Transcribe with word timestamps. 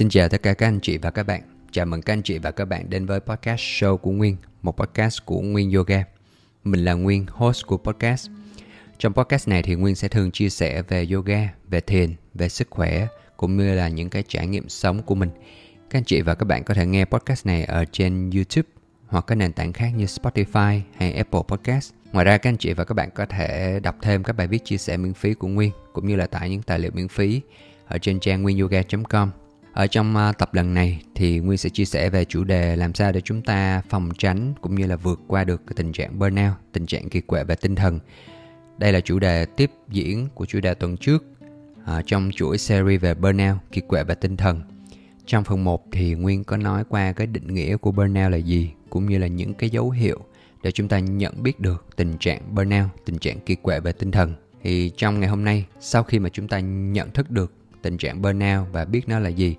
Xin 0.00 0.08
chào 0.08 0.28
tất 0.28 0.42
cả 0.42 0.54
các 0.54 0.66
anh 0.66 0.80
chị 0.80 0.98
và 0.98 1.10
các 1.10 1.26
bạn. 1.26 1.42
Chào 1.72 1.86
mừng 1.86 2.02
các 2.02 2.12
anh 2.12 2.22
chị 2.22 2.38
và 2.38 2.50
các 2.50 2.64
bạn 2.64 2.90
đến 2.90 3.06
với 3.06 3.20
podcast 3.20 3.60
show 3.60 3.96
của 3.96 4.10
Nguyên, 4.10 4.36
một 4.62 4.76
podcast 4.76 5.24
của 5.24 5.40
Nguyên 5.40 5.72
Yoga. 5.72 6.04
Mình 6.64 6.84
là 6.84 6.92
Nguyên, 6.92 7.26
host 7.28 7.66
của 7.66 7.76
podcast. 7.76 8.30
Trong 8.98 9.12
podcast 9.12 9.48
này 9.48 9.62
thì 9.62 9.74
Nguyên 9.74 9.94
sẽ 9.94 10.08
thường 10.08 10.30
chia 10.30 10.48
sẻ 10.48 10.82
về 10.82 11.06
yoga, 11.12 11.48
về 11.68 11.80
thiền, 11.80 12.14
về 12.34 12.48
sức 12.48 12.68
khỏe 12.70 13.06
cũng 13.36 13.56
như 13.56 13.74
là 13.74 13.88
những 13.88 14.10
cái 14.10 14.22
trải 14.28 14.46
nghiệm 14.46 14.68
sống 14.68 15.02
của 15.02 15.14
mình. 15.14 15.30
Các 15.90 15.98
anh 15.98 16.04
chị 16.04 16.20
và 16.20 16.34
các 16.34 16.44
bạn 16.44 16.64
có 16.64 16.74
thể 16.74 16.86
nghe 16.86 17.04
podcast 17.04 17.46
này 17.46 17.64
ở 17.64 17.84
trên 17.92 18.30
YouTube 18.30 18.68
hoặc 19.06 19.24
các 19.26 19.34
nền 19.34 19.52
tảng 19.52 19.72
khác 19.72 19.90
như 19.96 20.04
Spotify 20.04 20.80
hay 20.96 21.12
Apple 21.12 21.40
Podcast. 21.48 21.92
Ngoài 22.12 22.24
ra 22.24 22.38
các 22.38 22.50
anh 22.50 22.56
chị 22.56 22.72
và 22.72 22.84
các 22.84 22.94
bạn 22.94 23.10
có 23.14 23.26
thể 23.26 23.80
đọc 23.82 23.96
thêm 24.02 24.22
các 24.22 24.32
bài 24.32 24.46
viết 24.46 24.64
chia 24.64 24.78
sẻ 24.78 24.96
miễn 24.96 25.14
phí 25.14 25.34
của 25.34 25.48
Nguyên 25.48 25.70
cũng 25.92 26.06
như 26.06 26.16
là 26.16 26.26
tải 26.26 26.50
những 26.50 26.62
tài 26.62 26.78
liệu 26.78 26.90
miễn 26.94 27.08
phí 27.08 27.40
ở 27.86 27.98
trên 27.98 28.20
trang 28.20 28.42
nguyên-yoga.com. 28.42 29.30
Ở 29.72 29.86
trong 29.86 30.16
à, 30.16 30.32
tập 30.32 30.54
lần 30.54 30.74
này 30.74 31.02
thì 31.14 31.38
Nguyên 31.38 31.58
sẽ 31.58 31.68
chia 31.68 31.84
sẻ 31.84 32.10
về 32.10 32.24
chủ 32.24 32.44
đề 32.44 32.76
làm 32.76 32.94
sao 32.94 33.12
để 33.12 33.20
chúng 33.20 33.42
ta 33.42 33.82
phòng 33.88 34.10
tránh 34.18 34.54
cũng 34.60 34.74
như 34.74 34.86
là 34.86 34.96
vượt 34.96 35.20
qua 35.26 35.44
được 35.44 35.62
cái 35.66 35.74
tình 35.76 35.92
trạng 35.92 36.18
burnout, 36.18 36.52
tình 36.72 36.86
trạng 36.86 37.08
kiệt 37.08 37.26
quệ 37.26 37.44
về 37.44 37.54
tinh 37.54 37.74
thần. 37.74 37.98
Đây 38.78 38.92
là 38.92 39.00
chủ 39.00 39.18
đề 39.18 39.46
tiếp 39.46 39.70
diễn 39.88 40.28
của 40.34 40.46
chủ 40.46 40.60
đề 40.60 40.74
tuần 40.74 40.96
trước 40.96 41.24
uh, 41.82 42.06
trong 42.06 42.30
chuỗi 42.34 42.58
series 42.58 43.00
về 43.00 43.14
burnout, 43.14 43.56
kiệt 43.72 43.84
quệ 43.88 44.04
về 44.04 44.14
tinh 44.14 44.36
thần. 44.36 44.62
Trong 45.26 45.44
phần 45.44 45.64
1 45.64 45.84
thì 45.92 46.14
Nguyên 46.14 46.44
có 46.44 46.56
nói 46.56 46.84
qua 46.88 47.12
cái 47.12 47.26
định 47.26 47.54
nghĩa 47.54 47.76
của 47.76 47.92
burnout 47.92 48.32
là 48.32 48.36
gì 48.36 48.70
cũng 48.90 49.06
như 49.06 49.18
là 49.18 49.26
những 49.26 49.54
cái 49.54 49.70
dấu 49.70 49.90
hiệu 49.90 50.20
để 50.62 50.70
chúng 50.70 50.88
ta 50.88 50.98
nhận 50.98 51.42
biết 51.42 51.60
được 51.60 51.86
tình 51.96 52.18
trạng 52.18 52.54
burnout, 52.54 52.88
tình 53.04 53.18
trạng 53.18 53.40
kiệt 53.40 53.58
quệ 53.62 53.80
về 53.80 53.92
tinh 53.92 54.10
thần. 54.10 54.34
Thì 54.62 54.90
trong 54.96 55.20
ngày 55.20 55.28
hôm 55.28 55.44
nay, 55.44 55.66
sau 55.80 56.02
khi 56.02 56.18
mà 56.18 56.28
chúng 56.28 56.48
ta 56.48 56.60
nhận 56.60 57.10
thức 57.10 57.30
được 57.30 57.52
tình 57.82 57.98
trạng 57.98 58.22
burnout 58.22 58.66
và 58.72 58.84
biết 58.84 59.08
nó 59.08 59.18
là 59.18 59.28
gì 59.28 59.56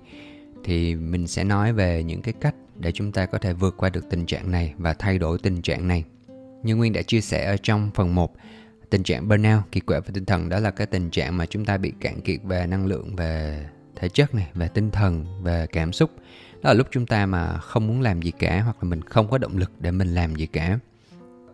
thì 0.64 0.94
mình 0.94 1.26
sẽ 1.26 1.44
nói 1.44 1.72
về 1.72 2.02
những 2.02 2.22
cái 2.22 2.34
cách 2.40 2.54
để 2.78 2.92
chúng 2.92 3.12
ta 3.12 3.26
có 3.26 3.38
thể 3.38 3.52
vượt 3.52 3.74
qua 3.76 3.90
được 3.90 4.10
tình 4.10 4.26
trạng 4.26 4.50
này 4.50 4.74
và 4.78 4.94
thay 4.94 5.18
đổi 5.18 5.38
tình 5.38 5.62
trạng 5.62 5.88
này. 5.88 6.04
Như 6.62 6.76
Nguyên 6.76 6.92
đã 6.92 7.02
chia 7.02 7.20
sẻ 7.20 7.46
ở 7.46 7.56
trong 7.56 7.90
phần 7.94 8.14
1, 8.14 8.34
tình 8.90 9.02
trạng 9.02 9.28
burnout, 9.28 9.62
kiệt 9.72 9.86
quệ 9.86 10.00
về 10.00 10.08
tinh 10.14 10.24
thần 10.24 10.48
đó 10.48 10.58
là 10.58 10.70
cái 10.70 10.86
tình 10.86 11.10
trạng 11.10 11.36
mà 11.36 11.46
chúng 11.46 11.64
ta 11.64 11.76
bị 11.76 11.92
cạn 12.00 12.20
kiệt 12.20 12.40
về 12.44 12.66
năng 12.66 12.86
lượng, 12.86 13.16
về 13.16 13.64
thể 13.96 14.08
chất 14.08 14.34
này, 14.34 14.50
về 14.54 14.68
tinh 14.68 14.90
thần, 14.90 15.42
về 15.42 15.66
cảm 15.72 15.92
xúc. 15.92 16.10
Đó 16.62 16.70
là 16.70 16.74
lúc 16.74 16.86
chúng 16.90 17.06
ta 17.06 17.26
mà 17.26 17.58
không 17.58 17.86
muốn 17.86 18.00
làm 18.00 18.22
gì 18.22 18.30
cả 18.30 18.60
hoặc 18.60 18.76
là 18.80 18.88
mình 18.88 19.02
không 19.02 19.30
có 19.30 19.38
động 19.38 19.56
lực 19.56 19.70
để 19.80 19.90
mình 19.90 20.14
làm 20.14 20.34
gì 20.34 20.46
cả. 20.46 20.78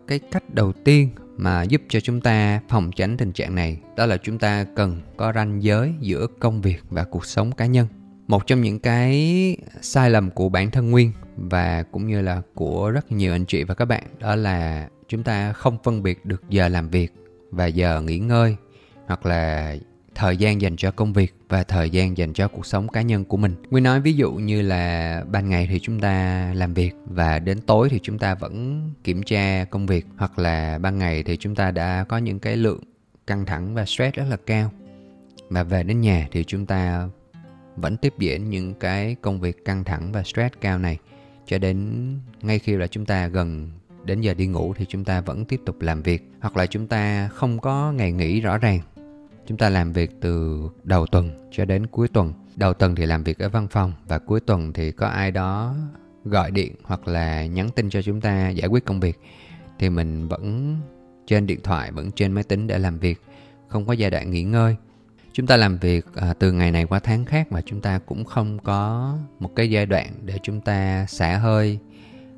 Cái 0.07 0.19
cách 0.31 0.43
đầu 0.53 0.73
tiên 0.73 1.09
mà 1.41 1.63
giúp 1.63 1.81
cho 1.89 1.99
chúng 1.99 2.21
ta 2.21 2.61
phòng 2.69 2.91
tránh 2.95 3.17
tình 3.17 3.31
trạng 3.31 3.55
này, 3.55 3.79
đó 3.95 4.05
là 4.05 4.17
chúng 4.17 4.39
ta 4.39 4.65
cần 4.75 5.01
có 5.17 5.33
ranh 5.35 5.63
giới 5.63 5.93
giữa 5.99 6.27
công 6.39 6.61
việc 6.61 6.83
và 6.89 7.03
cuộc 7.03 7.25
sống 7.25 7.51
cá 7.51 7.65
nhân. 7.65 7.87
Một 8.27 8.47
trong 8.47 8.61
những 8.61 8.79
cái 8.79 9.57
sai 9.81 10.09
lầm 10.09 10.31
của 10.31 10.49
bản 10.49 10.71
thân 10.71 10.91
nguyên 10.91 11.11
và 11.35 11.83
cũng 11.83 12.07
như 12.07 12.21
là 12.21 12.41
của 12.53 12.91
rất 12.91 13.11
nhiều 13.11 13.33
anh 13.33 13.45
chị 13.45 13.63
và 13.63 13.73
các 13.73 13.85
bạn, 13.85 14.03
đó 14.19 14.35
là 14.35 14.87
chúng 15.07 15.23
ta 15.23 15.53
không 15.53 15.77
phân 15.83 16.03
biệt 16.03 16.25
được 16.25 16.49
giờ 16.49 16.67
làm 16.67 16.89
việc 16.89 17.11
và 17.51 17.65
giờ 17.65 18.01
nghỉ 18.01 18.19
ngơi 18.19 18.55
hoặc 19.07 19.25
là 19.25 19.75
thời 20.19 20.37
gian 20.37 20.61
dành 20.61 20.75
cho 20.75 20.91
công 20.91 21.13
việc 21.13 21.35
và 21.49 21.63
thời 21.63 21.89
gian 21.89 22.17
dành 22.17 22.33
cho 22.33 22.47
cuộc 22.47 22.65
sống 22.65 22.87
cá 22.87 23.01
nhân 23.01 23.25
của 23.25 23.37
mình. 23.37 23.55
Nguyên 23.69 23.83
nói 23.83 24.01
ví 24.01 24.13
dụ 24.13 24.31
như 24.31 24.61
là 24.61 25.23
ban 25.31 25.49
ngày 25.49 25.67
thì 25.71 25.79
chúng 25.79 25.99
ta 25.99 26.51
làm 26.53 26.73
việc 26.73 26.91
và 27.05 27.39
đến 27.39 27.61
tối 27.61 27.89
thì 27.89 27.99
chúng 28.03 28.17
ta 28.17 28.35
vẫn 28.35 28.83
kiểm 29.03 29.23
tra 29.23 29.65
công 29.65 29.85
việc, 29.85 30.05
hoặc 30.17 30.39
là 30.39 30.77
ban 30.77 30.97
ngày 30.97 31.23
thì 31.23 31.37
chúng 31.37 31.55
ta 31.55 31.71
đã 31.71 32.05
có 32.09 32.17
những 32.17 32.39
cái 32.39 32.57
lượng 32.57 32.83
căng 33.27 33.45
thẳng 33.45 33.73
và 33.75 33.85
stress 33.85 34.15
rất 34.15 34.23
là 34.29 34.37
cao. 34.45 34.71
Mà 35.49 35.63
về 35.63 35.83
đến 35.83 36.01
nhà 36.01 36.27
thì 36.31 36.43
chúng 36.43 36.65
ta 36.65 37.09
vẫn 37.75 37.97
tiếp 37.97 38.13
diễn 38.17 38.49
những 38.49 38.73
cái 38.73 39.15
công 39.21 39.39
việc 39.39 39.65
căng 39.65 39.83
thẳng 39.83 40.11
và 40.11 40.23
stress 40.23 40.55
cao 40.61 40.79
này 40.79 40.97
cho 41.47 41.57
đến 41.57 42.07
ngay 42.41 42.59
khi 42.59 42.75
là 42.75 42.87
chúng 42.87 43.05
ta 43.05 43.27
gần 43.27 43.71
đến 44.05 44.21
giờ 44.21 44.33
đi 44.33 44.47
ngủ 44.47 44.73
thì 44.77 44.85
chúng 44.89 45.05
ta 45.05 45.21
vẫn 45.21 45.45
tiếp 45.45 45.61
tục 45.65 45.81
làm 45.81 46.01
việc, 46.01 46.31
hoặc 46.41 46.57
là 46.57 46.65
chúng 46.65 46.87
ta 46.87 47.27
không 47.27 47.59
có 47.59 47.91
ngày 47.91 48.11
nghỉ 48.11 48.41
rõ 48.41 48.57
ràng 48.57 48.79
Chúng 49.49 49.57
ta 49.57 49.69
làm 49.69 49.93
việc 49.93 50.11
từ 50.21 50.61
đầu 50.83 51.05
tuần 51.05 51.49
cho 51.51 51.65
đến 51.65 51.87
cuối 51.87 52.07
tuần. 52.07 52.33
Đầu 52.55 52.73
tuần 52.73 52.95
thì 52.95 53.05
làm 53.05 53.23
việc 53.23 53.39
ở 53.39 53.49
văn 53.49 53.67
phòng 53.67 53.93
và 54.07 54.19
cuối 54.19 54.39
tuần 54.39 54.73
thì 54.73 54.91
có 54.91 55.07
ai 55.07 55.31
đó 55.31 55.75
gọi 56.25 56.51
điện 56.51 56.75
hoặc 56.83 57.07
là 57.07 57.45
nhắn 57.45 57.69
tin 57.75 57.89
cho 57.89 58.01
chúng 58.01 58.21
ta 58.21 58.49
giải 58.49 58.67
quyết 58.67 58.85
công 58.85 58.99
việc 58.99 59.19
thì 59.79 59.89
mình 59.89 60.27
vẫn 60.27 60.75
trên 61.27 61.47
điện 61.47 61.59
thoại, 61.63 61.91
vẫn 61.91 62.11
trên 62.11 62.31
máy 62.31 62.43
tính 62.43 62.67
để 62.67 62.79
làm 62.79 62.99
việc, 62.99 63.21
không 63.67 63.85
có 63.85 63.93
giai 63.93 64.09
đoạn 64.09 64.31
nghỉ 64.31 64.43
ngơi. 64.43 64.75
Chúng 65.33 65.47
ta 65.47 65.57
làm 65.57 65.77
việc 65.77 66.05
à, 66.15 66.33
từ 66.33 66.51
ngày 66.51 66.71
này 66.71 66.85
qua 66.85 66.99
tháng 66.99 67.25
khác 67.25 67.51
mà 67.51 67.61
chúng 67.61 67.81
ta 67.81 67.99
cũng 67.99 68.25
không 68.25 68.59
có 68.59 69.13
một 69.39 69.55
cái 69.55 69.69
giai 69.69 69.85
đoạn 69.85 70.13
để 70.25 70.39
chúng 70.43 70.61
ta 70.61 71.05
xả 71.05 71.37
hơi, 71.37 71.79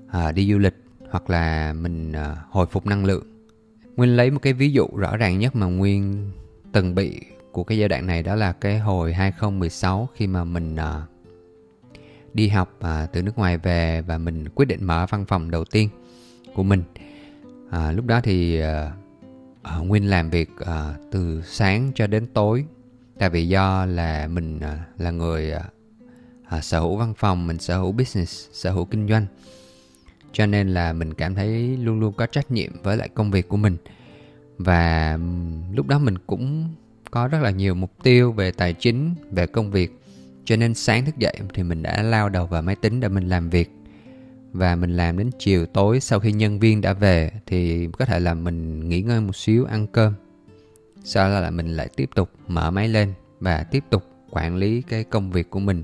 à, 0.07 0.31
đi 0.31 0.51
du 0.51 0.57
lịch 0.57 0.75
hoặc 1.09 1.29
là 1.29 1.73
mình 1.73 2.11
à, 2.11 2.35
hồi 2.49 2.65
phục 2.71 2.85
năng 2.85 3.05
lượng. 3.05 3.23
Nguyên 3.95 4.15
lấy 4.15 4.31
một 4.31 4.39
cái 4.41 4.53
ví 4.53 4.71
dụ 4.71 4.87
rõ 4.95 5.17
ràng 5.17 5.39
nhất 5.39 5.55
mà 5.55 5.65
Nguyên 5.65 6.31
từng 6.71 6.95
bị 6.95 7.21
của 7.51 7.63
cái 7.63 7.77
giai 7.77 7.89
đoạn 7.89 8.07
này 8.07 8.23
đó 8.23 8.35
là 8.35 8.51
cái 8.51 8.79
hồi 8.79 9.13
2016 9.13 10.09
khi 10.15 10.27
mà 10.27 10.43
mình 10.43 10.75
à, 10.75 11.01
đi 12.33 12.47
học 12.47 12.77
à, 12.79 13.05
từ 13.05 13.21
nước 13.21 13.37
ngoài 13.37 13.57
về 13.57 14.01
và 14.01 14.17
mình 14.17 14.49
quyết 14.55 14.65
định 14.65 14.85
mở 14.85 15.05
văn 15.09 15.25
phòng 15.25 15.51
đầu 15.51 15.65
tiên 15.65 15.89
của 16.55 16.63
mình. 16.63 16.83
À, 17.69 17.91
lúc 17.91 18.05
đó 18.05 18.21
thì 18.23 18.59
à, 18.59 18.91
à, 19.61 19.77
Nguyên 19.77 20.09
làm 20.09 20.29
việc 20.29 20.49
à, 20.65 20.93
từ 21.11 21.41
sáng 21.45 21.91
cho 21.95 22.07
đến 22.07 22.27
tối. 22.33 22.65
Tại 23.19 23.29
vì 23.29 23.47
do 23.47 23.85
là 23.85 24.27
mình 24.27 24.59
à, 24.59 24.85
là 24.97 25.11
người 25.11 25.51
à, 25.51 25.63
à, 26.45 26.61
sở 26.61 26.79
hữu 26.79 26.97
văn 26.97 27.13
phòng, 27.17 27.47
mình 27.47 27.59
sở 27.59 27.77
hữu 27.77 27.91
business, 27.91 28.49
sở 28.53 28.71
hữu 28.71 28.85
kinh 28.85 29.07
doanh. 29.07 29.25
Cho 30.31 30.45
nên 30.45 30.73
là 30.73 30.93
mình 30.93 31.13
cảm 31.13 31.35
thấy 31.35 31.77
luôn 31.77 31.99
luôn 31.99 32.13
có 32.13 32.25
trách 32.25 32.51
nhiệm 32.51 32.71
với 32.83 32.97
lại 32.97 33.09
công 33.09 33.31
việc 33.31 33.47
của 33.47 33.57
mình 33.57 33.77
và 34.63 35.17
lúc 35.73 35.87
đó 35.87 35.99
mình 35.99 36.17
cũng 36.27 36.69
có 37.11 37.27
rất 37.27 37.39
là 37.41 37.51
nhiều 37.51 37.75
mục 37.75 37.91
tiêu 38.03 38.31
về 38.31 38.51
tài 38.51 38.73
chính, 38.73 39.15
về 39.31 39.47
công 39.47 39.71
việc. 39.71 39.99
Cho 40.45 40.55
nên 40.55 40.73
sáng 40.73 41.05
thức 41.05 41.17
dậy 41.17 41.37
thì 41.53 41.63
mình 41.63 41.83
đã 41.83 42.03
lao 42.03 42.29
đầu 42.29 42.45
vào 42.45 42.61
máy 42.61 42.75
tính 42.75 42.99
để 42.99 43.07
mình 43.09 43.29
làm 43.29 43.49
việc. 43.49 43.71
Và 44.53 44.75
mình 44.75 44.97
làm 44.97 45.17
đến 45.17 45.29
chiều 45.39 45.65
tối 45.65 45.99
sau 45.99 46.19
khi 46.19 46.31
nhân 46.31 46.59
viên 46.59 46.81
đã 46.81 46.93
về 46.93 47.31
thì 47.45 47.87
có 47.97 48.05
thể 48.05 48.19
là 48.19 48.33
mình 48.33 48.89
nghỉ 48.89 49.01
ngơi 49.01 49.21
một 49.21 49.35
xíu, 49.35 49.65
ăn 49.65 49.87
cơm. 49.87 50.13
Sau 51.03 51.29
đó 51.29 51.39
là 51.39 51.51
mình 51.51 51.67
lại 51.75 51.89
tiếp 51.95 52.09
tục 52.15 52.29
mở 52.47 52.71
máy 52.71 52.87
lên 52.87 53.13
và 53.39 53.63
tiếp 53.63 53.83
tục 53.89 54.03
quản 54.29 54.55
lý 54.55 54.81
cái 54.81 55.03
công 55.03 55.31
việc 55.31 55.49
của 55.49 55.59
mình. 55.59 55.83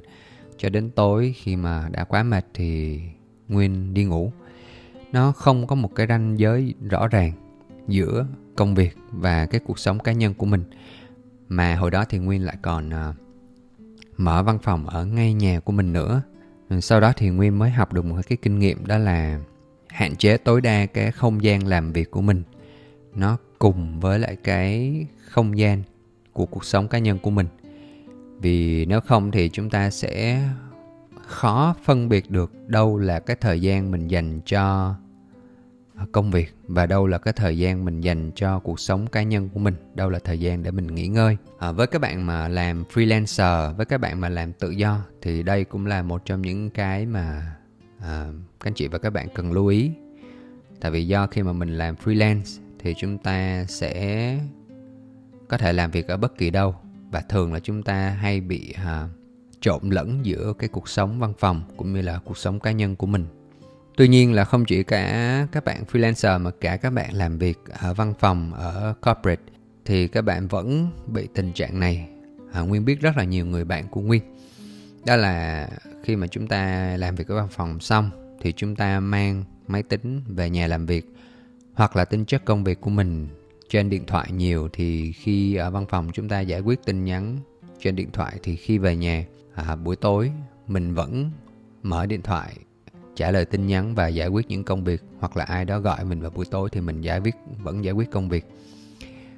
Cho 0.57 0.69
đến 0.69 0.89
tối 0.89 1.35
khi 1.37 1.55
mà 1.55 1.89
đã 1.91 2.03
quá 2.03 2.23
mệt 2.23 2.45
thì 2.53 3.01
nguyên 3.47 3.93
đi 3.93 4.03
ngủ. 4.03 4.31
Nó 5.11 5.31
không 5.31 5.67
có 5.67 5.75
một 5.75 5.95
cái 5.95 6.07
ranh 6.07 6.39
giới 6.39 6.73
rõ 6.89 7.07
ràng 7.07 7.31
giữa 7.87 8.25
công 8.55 8.75
việc 8.75 8.97
và 9.11 9.45
cái 9.45 9.61
cuộc 9.65 9.79
sống 9.79 9.99
cá 9.99 10.11
nhân 10.11 10.33
của 10.33 10.45
mình. 10.45 10.63
Mà 11.47 11.75
hồi 11.75 11.91
đó 11.91 12.05
thì 12.09 12.17
nguyên 12.17 12.45
lại 12.45 12.57
còn 12.61 12.89
uh, 12.89 13.15
mở 14.17 14.43
văn 14.43 14.59
phòng 14.63 14.87
ở 14.87 15.05
ngay 15.05 15.33
nhà 15.33 15.59
của 15.59 15.71
mình 15.71 15.93
nữa. 15.93 16.21
Sau 16.81 16.99
đó 16.99 17.13
thì 17.17 17.29
nguyên 17.29 17.59
mới 17.59 17.69
học 17.69 17.93
được 17.93 18.05
một 18.05 18.15
cái 18.27 18.37
kinh 18.41 18.59
nghiệm 18.59 18.85
đó 18.85 18.97
là 18.97 19.39
hạn 19.87 20.15
chế 20.15 20.37
tối 20.37 20.61
đa 20.61 20.85
cái 20.85 21.11
không 21.11 21.43
gian 21.43 21.67
làm 21.67 21.93
việc 21.93 22.11
của 22.11 22.21
mình. 22.21 22.43
Nó 23.15 23.37
cùng 23.59 23.99
với 23.99 24.19
lại 24.19 24.35
cái 24.35 25.05
không 25.27 25.57
gian 25.57 25.83
của 26.33 26.45
cuộc 26.45 26.65
sống 26.65 26.87
cá 26.87 26.97
nhân 26.99 27.19
của 27.19 27.29
mình. 27.29 27.47
Vì 28.41 28.85
nếu 28.85 29.01
không 29.01 29.31
thì 29.31 29.49
chúng 29.49 29.69
ta 29.69 29.89
sẽ 29.89 30.43
khó 31.21 31.75
phân 31.83 32.09
biệt 32.09 32.31
được 32.31 32.51
đâu 32.67 32.97
là 32.97 33.19
cái 33.19 33.35
thời 33.35 33.61
gian 33.61 33.91
mình 33.91 34.07
dành 34.07 34.41
cho 34.45 34.95
công 36.11 36.31
việc 36.31 36.53
và 36.67 36.85
đâu 36.85 37.07
là 37.07 37.17
cái 37.17 37.33
thời 37.33 37.57
gian 37.57 37.85
mình 37.85 38.01
dành 38.01 38.31
cho 38.35 38.59
cuộc 38.59 38.79
sống 38.79 39.07
cá 39.07 39.23
nhân 39.23 39.49
của 39.53 39.59
mình 39.59 39.75
đâu 39.95 40.09
là 40.09 40.19
thời 40.19 40.39
gian 40.39 40.63
để 40.63 40.71
mình 40.71 40.87
nghỉ 40.87 41.07
ngơi. 41.07 41.37
À, 41.59 41.71
với 41.71 41.87
các 41.87 42.01
bạn 42.01 42.25
mà 42.25 42.47
làm 42.47 42.83
freelancer 42.93 43.73
với 43.73 43.85
các 43.85 43.97
bạn 43.97 44.21
mà 44.21 44.29
làm 44.29 44.53
tự 44.53 44.69
do 44.69 45.01
thì 45.21 45.43
đây 45.43 45.63
cũng 45.63 45.85
là 45.85 46.01
một 46.01 46.25
trong 46.25 46.41
những 46.41 46.69
cái 46.69 47.05
mà 47.05 47.55
à, 47.99 48.25
các 48.59 48.67
anh 48.67 48.73
chị 48.73 48.87
và 48.87 48.97
các 48.97 49.09
bạn 49.09 49.27
cần 49.35 49.51
lưu 49.51 49.67
ý. 49.67 49.91
Tại 50.81 50.91
vì 50.91 51.07
do 51.07 51.27
khi 51.27 51.43
mà 51.43 51.53
mình 51.53 51.77
làm 51.77 51.95
freelance 51.95 52.61
thì 52.79 52.93
chúng 52.97 53.17
ta 53.17 53.65
sẽ 53.67 54.39
có 55.47 55.57
thể 55.57 55.73
làm 55.73 55.91
việc 55.91 56.07
ở 56.07 56.17
bất 56.17 56.37
kỳ 56.37 56.49
đâu 56.49 56.75
và 57.11 57.21
thường 57.29 57.53
là 57.53 57.59
chúng 57.59 57.83
ta 57.83 58.09
hay 58.09 58.41
bị 58.41 58.73
à, 58.85 59.09
trộn 59.61 59.89
lẫn 59.89 60.25
giữa 60.25 60.53
cái 60.59 60.69
cuộc 60.69 60.89
sống 60.89 61.19
văn 61.19 61.33
phòng 61.39 61.61
cũng 61.77 61.93
như 61.93 62.01
là 62.01 62.19
cuộc 62.25 62.37
sống 62.37 62.59
cá 62.59 62.71
nhân 62.71 62.95
của 62.95 63.07
mình. 63.07 63.25
Tuy 63.97 64.07
nhiên 64.07 64.33
là 64.33 64.45
không 64.45 64.65
chỉ 64.65 64.83
cả 64.83 65.47
các 65.51 65.65
bạn 65.65 65.83
freelancer 65.91 66.41
mà 66.41 66.51
cả 66.61 66.77
các 66.77 66.89
bạn 66.89 67.13
làm 67.13 67.37
việc 67.37 67.59
ở 67.79 67.93
văn 67.93 68.13
phòng, 68.19 68.53
ở 68.53 68.93
corporate 69.01 69.41
thì 69.85 70.07
các 70.07 70.21
bạn 70.21 70.47
vẫn 70.47 70.89
bị 71.07 71.27
tình 71.33 71.53
trạng 71.53 71.79
này. 71.79 72.09
À, 72.53 72.61
Nguyên 72.61 72.85
biết 72.85 73.01
rất 73.01 73.17
là 73.17 73.23
nhiều 73.23 73.45
người 73.45 73.65
bạn 73.65 73.87
của 73.87 74.01
Nguyên. 74.01 74.21
Đó 75.05 75.15
là 75.15 75.67
khi 76.03 76.15
mà 76.15 76.27
chúng 76.27 76.47
ta 76.47 76.93
làm 76.97 77.15
việc 77.15 77.27
ở 77.27 77.35
văn 77.35 77.47
phòng 77.51 77.79
xong 77.79 78.09
thì 78.41 78.51
chúng 78.51 78.75
ta 78.75 78.99
mang 78.99 79.43
máy 79.67 79.83
tính 79.83 80.21
về 80.27 80.49
nhà 80.49 80.67
làm 80.67 80.85
việc 80.85 81.05
hoặc 81.73 81.95
là 81.95 82.05
tính 82.05 82.25
chất 82.25 82.45
công 82.45 82.63
việc 82.63 82.81
của 82.81 82.89
mình 82.89 83.27
trên 83.69 83.89
điện 83.89 84.05
thoại 84.05 84.31
nhiều 84.31 84.69
thì 84.73 85.11
khi 85.11 85.55
ở 85.55 85.71
văn 85.71 85.85
phòng 85.89 86.09
chúng 86.13 86.29
ta 86.29 86.39
giải 86.39 86.59
quyết 86.59 86.79
tin 86.85 87.03
nhắn 87.05 87.37
trên 87.81 87.95
điện 87.95 88.11
thoại 88.13 88.39
thì 88.43 88.55
khi 88.55 88.77
về 88.77 88.95
nhà 88.95 89.25
à, 89.53 89.75
buổi 89.75 89.95
tối 89.95 90.31
mình 90.67 90.93
vẫn 90.93 91.31
mở 91.83 92.05
điện 92.05 92.21
thoại 92.21 92.53
trả 93.17 93.31
lời 93.31 93.45
tin 93.45 93.67
nhắn 93.67 93.95
và 93.95 94.07
giải 94.07 94.27
quyết 94.27 94.47
những 94.49 94.63
công 94.63 94.83
việc 94.83 95.03
hoặc 95.19 95.37
là 95.37 95.43
ai 95.43 95.65
đó 95.65 95.79
gọi 95.79 96.05
mình 96.05 96.21
vào 96.21 96.31
buổi 96.31 96.45
tối 96.45 96.69
thì 96.71 96.81
mình 96.81 97.01
giải 97.01 97.19
quyết 97.19 97.35
vẫn 97.63 97.83
giải 97.83 97.93
quyết 97.93 98.11
công 98.11 98.29
việc. 98.29 98.45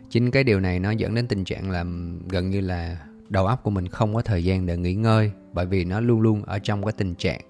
Chính 0.10 0.32
cái 0.32 0.44
điều 0.44 0.60
này 0.60 0.80
nó 0.80 0.92
dẫn 0.92 1.16
đến 1.16 1.28
tình 1.28 1.44
trạng 1.44 1.72
là 1.72 1.86
gần 2.30 2.50
như 2.50 2.62
là 2.62 2.98
đầu 3.30 3.48
óc 3.48 3.64
của 3.64 3.72
mình 3.72 3.88
không 3.88 4.16
có 4.16 4.22
thời 4.22 4.44
gian 4.44 4.66
để 4.66 4.78
nghỉ 4.78 4.94
ngơi 4.94 5.32
bởi 5.54 5.66
vì 5.66 5.86
nó 5.86 6.00
luôn 6.00 6.22
luôn 6.22 6.44
ở 6.44 6.60
trong 6.60 6.86
cái 6.86 6.94
tình 6.98 7.16
trạng 7.16 7.42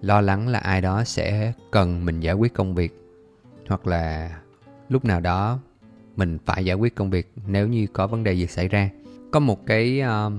lo 0.00 0.20
lắng 0.20 0.48
là 0.48 0.58
ai 0.58 0.80
đó 0.80 1.04
sẽ 1.04 1.52
cần 1.70 2.04
mình 2.04 2.20
giải 2.20 2.34
quyết 2.34 2.54
công 2.54 2.74
việc 2.74 3.00
hoặc 3.68 3.86
là 3.86 4.30
lúc 4.88 5.04
nào 5.04 5.20
đó 5.20 5.58
mình 6.16 6.38
phải 6.46 6.64
giải 6.64 6.76
quyết 6.76 6.94
công 6.94 7.10
việc 7.10 7.32
nếu 7.46 7.68
như 7.68 7.86
có 7.92 8.06
vấn 8.06 8.24
đề 8.24 8.32
gì 8.32 8.46
xảy 8.46 8.68
ra. 8.68 8.90
Có 9.30 9.40
một 9.40 9.66
cái 9.66 10.02
uh, 10.02 10.32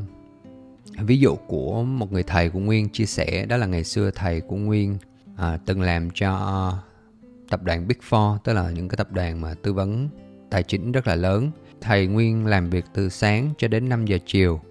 ví 0.98 1.20
dụ 1.20 1.36
của 1.36 1.84
một 1.84 2.12
người 2.12 2.24
thầy 2.24 2.50
của 2.50 2.60
nguyên 2.60 2.90
chia 2.90 3.06
sẻ 3.06 3.46
đó 3.46 3.58
là 3.58 3.66
ngày 3.66 3.84
xưa 3.84 4.12
thầy 4.12 4.42
của 4.42 4.56
nguyên 4.56 4.98
à, 5.38 5.58
từng 5.66 5.82
làm 5.82 6.10
cho 6.14 6.74
tập 7.50 7.64
đoàn 7.64 7.88
big 7.88 7.98
four 8.10 8.38
tức 8.38 8.54
là 8.54 8.72
những 8.72 8.90
cái 8.90 8.98
tập 8.98 9.12
đoàn 9.12 9.42
mà 9.42 9.54
tư 9.54 9.74
vấn 9.74 10.10
tài 10.54 10.64
chính 10.64 10.92
rất 10.92 11.08
là 11.08 11.16
lớn. 11.16 11.52
Thầy 11.82 12.08
nguyên 12.08 12.46
làm 12.46 12.70
việc 12.70 12.86
từ 12.94 13.10
sáng 13.10 13.50
cho 13.58 13.68
đến 13.68 13.90
5 13.90 14.06
giờ 14.06 14.18
chiều. 14.26 14.62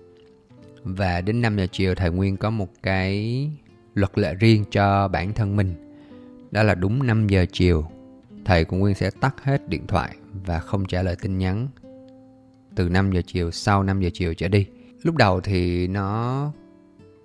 Và 0.83 1.21
đến 1.21 1.43
5 1.43 1.57
giờ 1.57 1.67
chiều 1.73 1.95
thầy 1.95 2.11
nguyên 2.11 2.37
có 2.37 2.51
một 2.51 2.69
cái 2.83 3.51
luật 3.95 4.19
lệ 4.19 4.35
riêng 4.35 4.65
cho 4.71 5.09
bản 5.09 5.33
thân 5.33 5.57
mình. 5.57 5.75
Đó 6.51 6.63
là 6.63 6.75
đúng 6.75 7.07
5 7.07 7.27
giờ 7.27 7.47
chiều 7.53 7.87
thầy 8.45 8.65
của 8.65 8.77
Nguyên 8.77 8.95
sẽ 8.95 9.11
tắt 9.11 9.35
hết 9.43 9.69
điện 9.69 9.87
thoại 9.87 10.17
và 10.47 10.61
không 10.61 10.85
trả 10.85 11.03
lời 11.03 11.17
tin 11.23 11.39
nhắn 11.39 11.69
từ 12.75 12.89
5 12.89 13.13
giờ 13.13 13.23
chiều 13.27 13.51
sau 13.51 13.83
5 13.83 14.01
giờ 14.01 14.11
chiều 14.13 14.35
trở 14.35 14.49
đi. 14.49 14.67
Lúc 15.03 15.17
đầu 15.17 15.41
thì 15.41 15.87
nó 15.87 16.53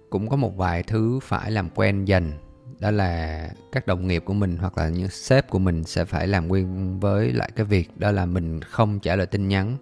cũng 0.09 0.29
có 0.29 0.35
một 0.35 0.57
vài 0.57 0.83
thứ 0.83 1.19
phải 1.23 1.51
làm 1.51 1.69
quen 1.75 2.05
dần 2.05 2.31
đó 2.79 2.91
là 2.91 3.49
các 3.71 3.87
đồng 3.87 4.07
nghiệp 4.07 4.23
của 4.25 4.33
mình 4.33 4.57
hoặc 4.57 4.77
là 4.77 4.89
những 4.89 5.09
sếp 5.09 5.49
của 5.49 5.59
mình 5.59 5.83
sẽ 5.83 6.05
phải 6.05 6.27
làm 6.27 6.47
quen 6.47 6.99
với 6.99 7.33
lại 7.33 7.51
cái 7.55 7.65
việc 7.65 7.97
đó 7.97 8.11
là 8.11 8.25
mình 8.25 8.61
không 8.61 8.99
trả 8.99 9.15
lời 9.15 9.25
tin 9.25 9.47
nhắn 9.47 9.77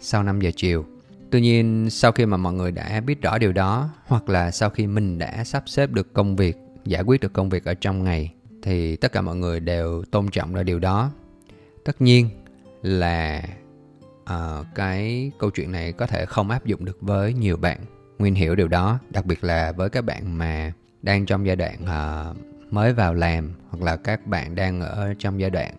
sau 0.00 0.22
5 0.22 0.40
giờ 0.40 0.50
chiều. 0.56 0.84
Tuy 1.30 1.40
nhiên 1.40 1.90
sau 1.90 2.12
khi 2.12 2.26
mà 2.26 2.36
mọi 2.36 2.52
người 2.52 2.72
đã 2.72 3.00
biết 3.00 3.22
rõ 3.22 3.38
điều 3.38 3.52
đó 3.52 3.90
hoặc 4.06 4.28
là 4.28 4.50
sau 4.50 4.70
khi 4.70 4.86
mình 4.86 5.18
đã 5.18 5.44
sắp 5.44 5.62
xếp 5.66 5.90
được 5.90 6.12
công 6.12 6.36
việc, 6.36 6.56
giải 6.84 7.02
quyết 7.02 7.20
được 7.20 7.32
công 7.32 7.48
việc 7.48 7.64
ở 7.64 7.74
trong 7.74 8.04
ngày 8.04 8.32
thì 8.62 8.96
tất 8.96 9.12
cả 9.12 9.20
mọi 9.20 9.36
người 9.36 9.60
đều 9.60 10.04
tôn 10.10 10.28
trọng 10.28 10.54
ra 10.54 10.62
điều 10.62 10.78
đó 10.78 11.10
tất 11.84 12.02
nhiên 12.02 12.28
là 12.82 13.42
uh, 14.34 14.66
cái 14.74 15.30
câu 15.38 15.50
chuyện 15.50 15.72
này 15.72 15.92
có 15.92 16.06
thể 16.06 16.26
không 16.26 16.50
áp 16.50 16.64
dụng 16.64 16.84
được 16.84 16.98
với 17.00 17.32
nhiều 17.32 17.56
bạn. 17.56 17.80
Nguyên 18.18 18.34
hiểu 18.34 18.54
điều 18.54 18.68
đó 18.68 18.98
đặc 19.10 19.26
biệt 19.26 19.44
là 19.44 19.72
với 19.72 19.90
các 19.90 20.04
bạn 20.04 20.38
mà 20.38 20.72
đang 21.02 21.26
trong 21.26 21.46
giai 21.46 21.56
đoạn 21.56 21.82
uh, 21.82 22.36
mới 22.72 22.92
vào 22.92 23.14
làm 23.14 23.52
hoặc 23.68 23.82
là 23.84 23.96
các 23.96 24.26
bạn 24.26 24.54
đang 24.54 24.80
ở 24.80 25.14
trong 25.18 25.40
giai 25.40 25.50
đoạn 25.50 25.74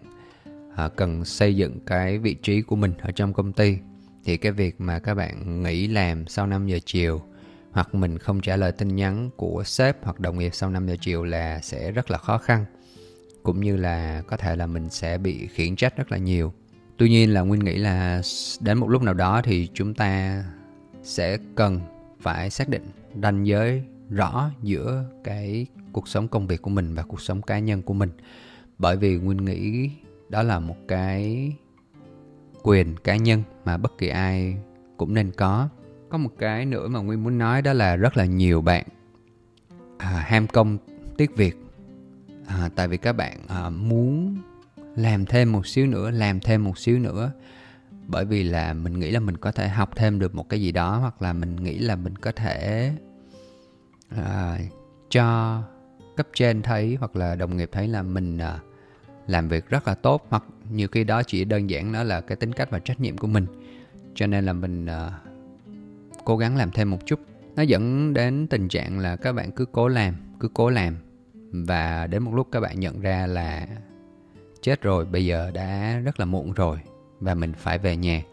uh, 0.86 0.96
cần 0.96 1.26
xây 1.26 1.56
dựng 1.56 1.80
cái 1.86 2.18
vị 2.18 2.34
trí 2.34 2.62
của 2.62 2.76
mình 2.76 2.94
ở 3.02 3.12
trong 3.12 3.34
công 3.34 3.54
ty. 3.54 3.78
Thì 4.26 4.38
cái 4.38 4.52
việc 4.52 4.82
mà 4.82 5.00
các 5.00 5.16
bạn 5.16 5.64
nghỉ 5.64 5.88
làm 5.88 6.28
sau 6.28 6.48
5 6.48 6.68
giờ 6.68 6.80
chiều 6.86 7.22
hoặc 7.72 7.96
mình 7.96 8.18
không 8.18 8.42
trả 8.42 8.56
lời 8.56 8.72
tin 8.72 8.96
nhắn 8.96 9.30
của 9.36 9.64
sếp 9.66 9.98
hoặc 10.04 10.20
đồng 10.20 10.40
nghiệp 10.40 10.50
sau 10.54 10.70
5 10.70 10.88
giờ 10.88 10.96
chiều 11.02 11.24
là 11.24 11.60
sẽ 11.62 11.92
rất 11.92 12.12
là 12.12 12.18
khó 12.18 12.38
khăn. 12.38 12.66
Cũng 13.44 13.62
như 13.62 13.78
là 13.78 14.24
có 14.28 14.38
thể 14.38 14.56
là 14.56 14.66
mình 14.66 14.90
sẽ 14.90 15.18
bị 15.18 15.48
khiển 15.48 15.76
trách 15.76 15.98
rất 15.98 16.12
là 16.12 16.18
nhiều 16.18 16.54
tuy 17.00 17.10
nhiên 17.10 17.34
là 17.34 17.42
nguyên 17.42 17.60
nghĩ 17.60 17.78
là 17.78 18.22
đến 18.60 18.78
một 18.78 18.90
lúc 18.90 19.02
nào 19.02 19.14
đó 19.14 19.42
thì 19.44 19.70
chúng 19.74 19.94
ta 19.94 20.44
sẽ 21.04 21.38
cần 21.56 21.80
phải 22.20 22.50
xác 22.50 22.70
định 22.70 22.84
ranh 23.24 23.48
giới 23.48 23.84
rõ 24.10 24.52
giữa 24.62 25.06
cái 25.24 25.66
cuộc 25.92 26.08
sống 26.08 26.28
công 26.28 26.48
việc 26.48 26.62
của 26.62 26.70
mình 26.70 26.96
và 26.96 27.04
cuộc 27.04 27.22
sống 27.22 27.42
cá 27.42 27.60
nhân 27.60 27.82
của 27.82 27.94
mình. 27.94 28.10
Bởi 28.78 28.98
vì 28.98 29.18
nguyên 29.18 29.46
nghĩ 29.46 29.90
đó 30.30 30.44
là 30.44 30.60
một 30.60 30.76
cái 30.88 31.52
quyền 32.64 32.96
cá 32.96 33.16
nhân 33.16 33.44
mà 33.66 33.78
bất 33.78 33.98
kỳ 33.98 34.08
ai 34.08 34.58
cũng 34.98 35.14
nên 35.14 35.32
có. 35.32 35.70
Có 36.10 36.18
một 36.18 36.32
cái 36.40 36.66
nữa 36.66 36.88
mà 36.88 37.00
nguyên 37.00 37.24
muốn 37.24 37.38
nói 37.38 37.62
đó 37.62 37.74
là 37.74 37.96
rất 37.96 38.18
là 38.18 38.26
nhiều 38.26 38.62
bạn 38.62 38.86
à, 39.98 40.10
ham 40.28 40.48
công 40.48 40.78
tiếc 41.18 41.36
việc. 41.36 41.58
À, 42.48 42.70
tại 42.76 42.88
vì 42.88 42.98
các 42.98 43.14
bạn 43.14 43.38
à, 43.48 43.70
muốn 43.70 44.38
làm 45.00 45.26
thêm 45.26 45.52
một 45.52 45.68
xíu 45.68 45.88
nữa 45.88 46.12
làm 46.12 46.40
thêm 46.40 46.64
một 46.64 46.78
xíu 46.78 47.00
nữa. 47.00 47.32
Bởi 48.08 48.26
vì 48.26 48.44
là 48.44 48.74
mình 48.74 49.00
nghĩ 49.00 49.12
là 49.12 49.20
mình 49.20 49.38
có 49.38 49.52
thể 49.52 49.68
học 49.68 49.90
thêm 49.96 50.20
được 50.20 50.36
một 50.36 50.50
cái 50.50 50.62
gì 50.62 50.72
đó 50.72 50.98
hoặc 50.98 51.22
là 51.22 51.34
mình 51.34 51.56
nghĩ 51.56 51.80
là 51.80 51.96
mình 51.96 52.16
có 52.16 52.32
thể 52.32 52.92
uh, 54.20 54.60
cho 55.10 55.62
cấp 56.16 56.28
trên 56.34 56.62
thấy 56.62 56.98
hoặc 57.00 57.16
là 57.16 57.36
đồng 57.36 57.58
nghiệp 57.58 57.70
thấy 57.72 57.88
là 57.88 58.02
mình 58.02 58.38
uh, 58.38 58.62
làm 59.28 59.48
việc 59.48 59.70
rất 59.70 59.88
là 59.88 59.96
tốt. 59.96 60.26
Hoặc 60.30 60.44
nhiều 60.72 60.88
khi 60.88 61.04
đó 61.04 61.24
chỉ 61.24 61.46
đơn 61.46 61.70
giản 61.70 61.92
đó 61.92 62.04
là 62.04 62.22
cái 62.22 62.36
tính 62.36 62.54
cách 62.54 62.72
và 62.72 62.80
trách 62.80 63.00
nhiệm 63.00 63.18
của 63.18 63.28
mình. 63.28 63.46
Cho 64.16 64.28
nên 64.28 64.46
là 64.46 64.54
mình 64.54 64.86
uh, 64.86 65.14
cố 66.26 66.38
gắng 66.38 66.58
làm 66.58 66.72
thêm 66.72 66.92
một 66.92 67.00
chút. 67.06 67.20
Nó 67.56 67.64
dẫn 67.64 68.14
đến 68.14 68.48
tình 68.48 68.68
trạng 68.68 69.00
là 69.00 69.16
các 69.16 69.34
bạn 69.34 69.52
cứ 69.52 69.66
cố 69.66 69.88
làm 69.88 70.16
cứ 70.40 70.48
cố 70.54 70.70
làm. 70.70 70.96
Và 71.52 72.08
đến 72.08 72.24
một 72.24 72.34
lúc 72.36 72.48
các 72.52 72.60
bạn 72.60 72.80
nhận 72.80 73.02
ra 73.02 73.28
là 73.28 73.68
chết 74.62 74.82
rồi, 74.82 75.06
bây 75.06 75.26
giờ 75.26 75.52
đã 75.54 76.00
rất 76.04 76.20
là 76.20 76.26
muộn 76.26 76.54
rồi 76.54 76.78
và 77.20 77.36
mình 77.36 77.54
phải 77.54 77.78
về 77.78 77.98
nhà. 77.98 78.24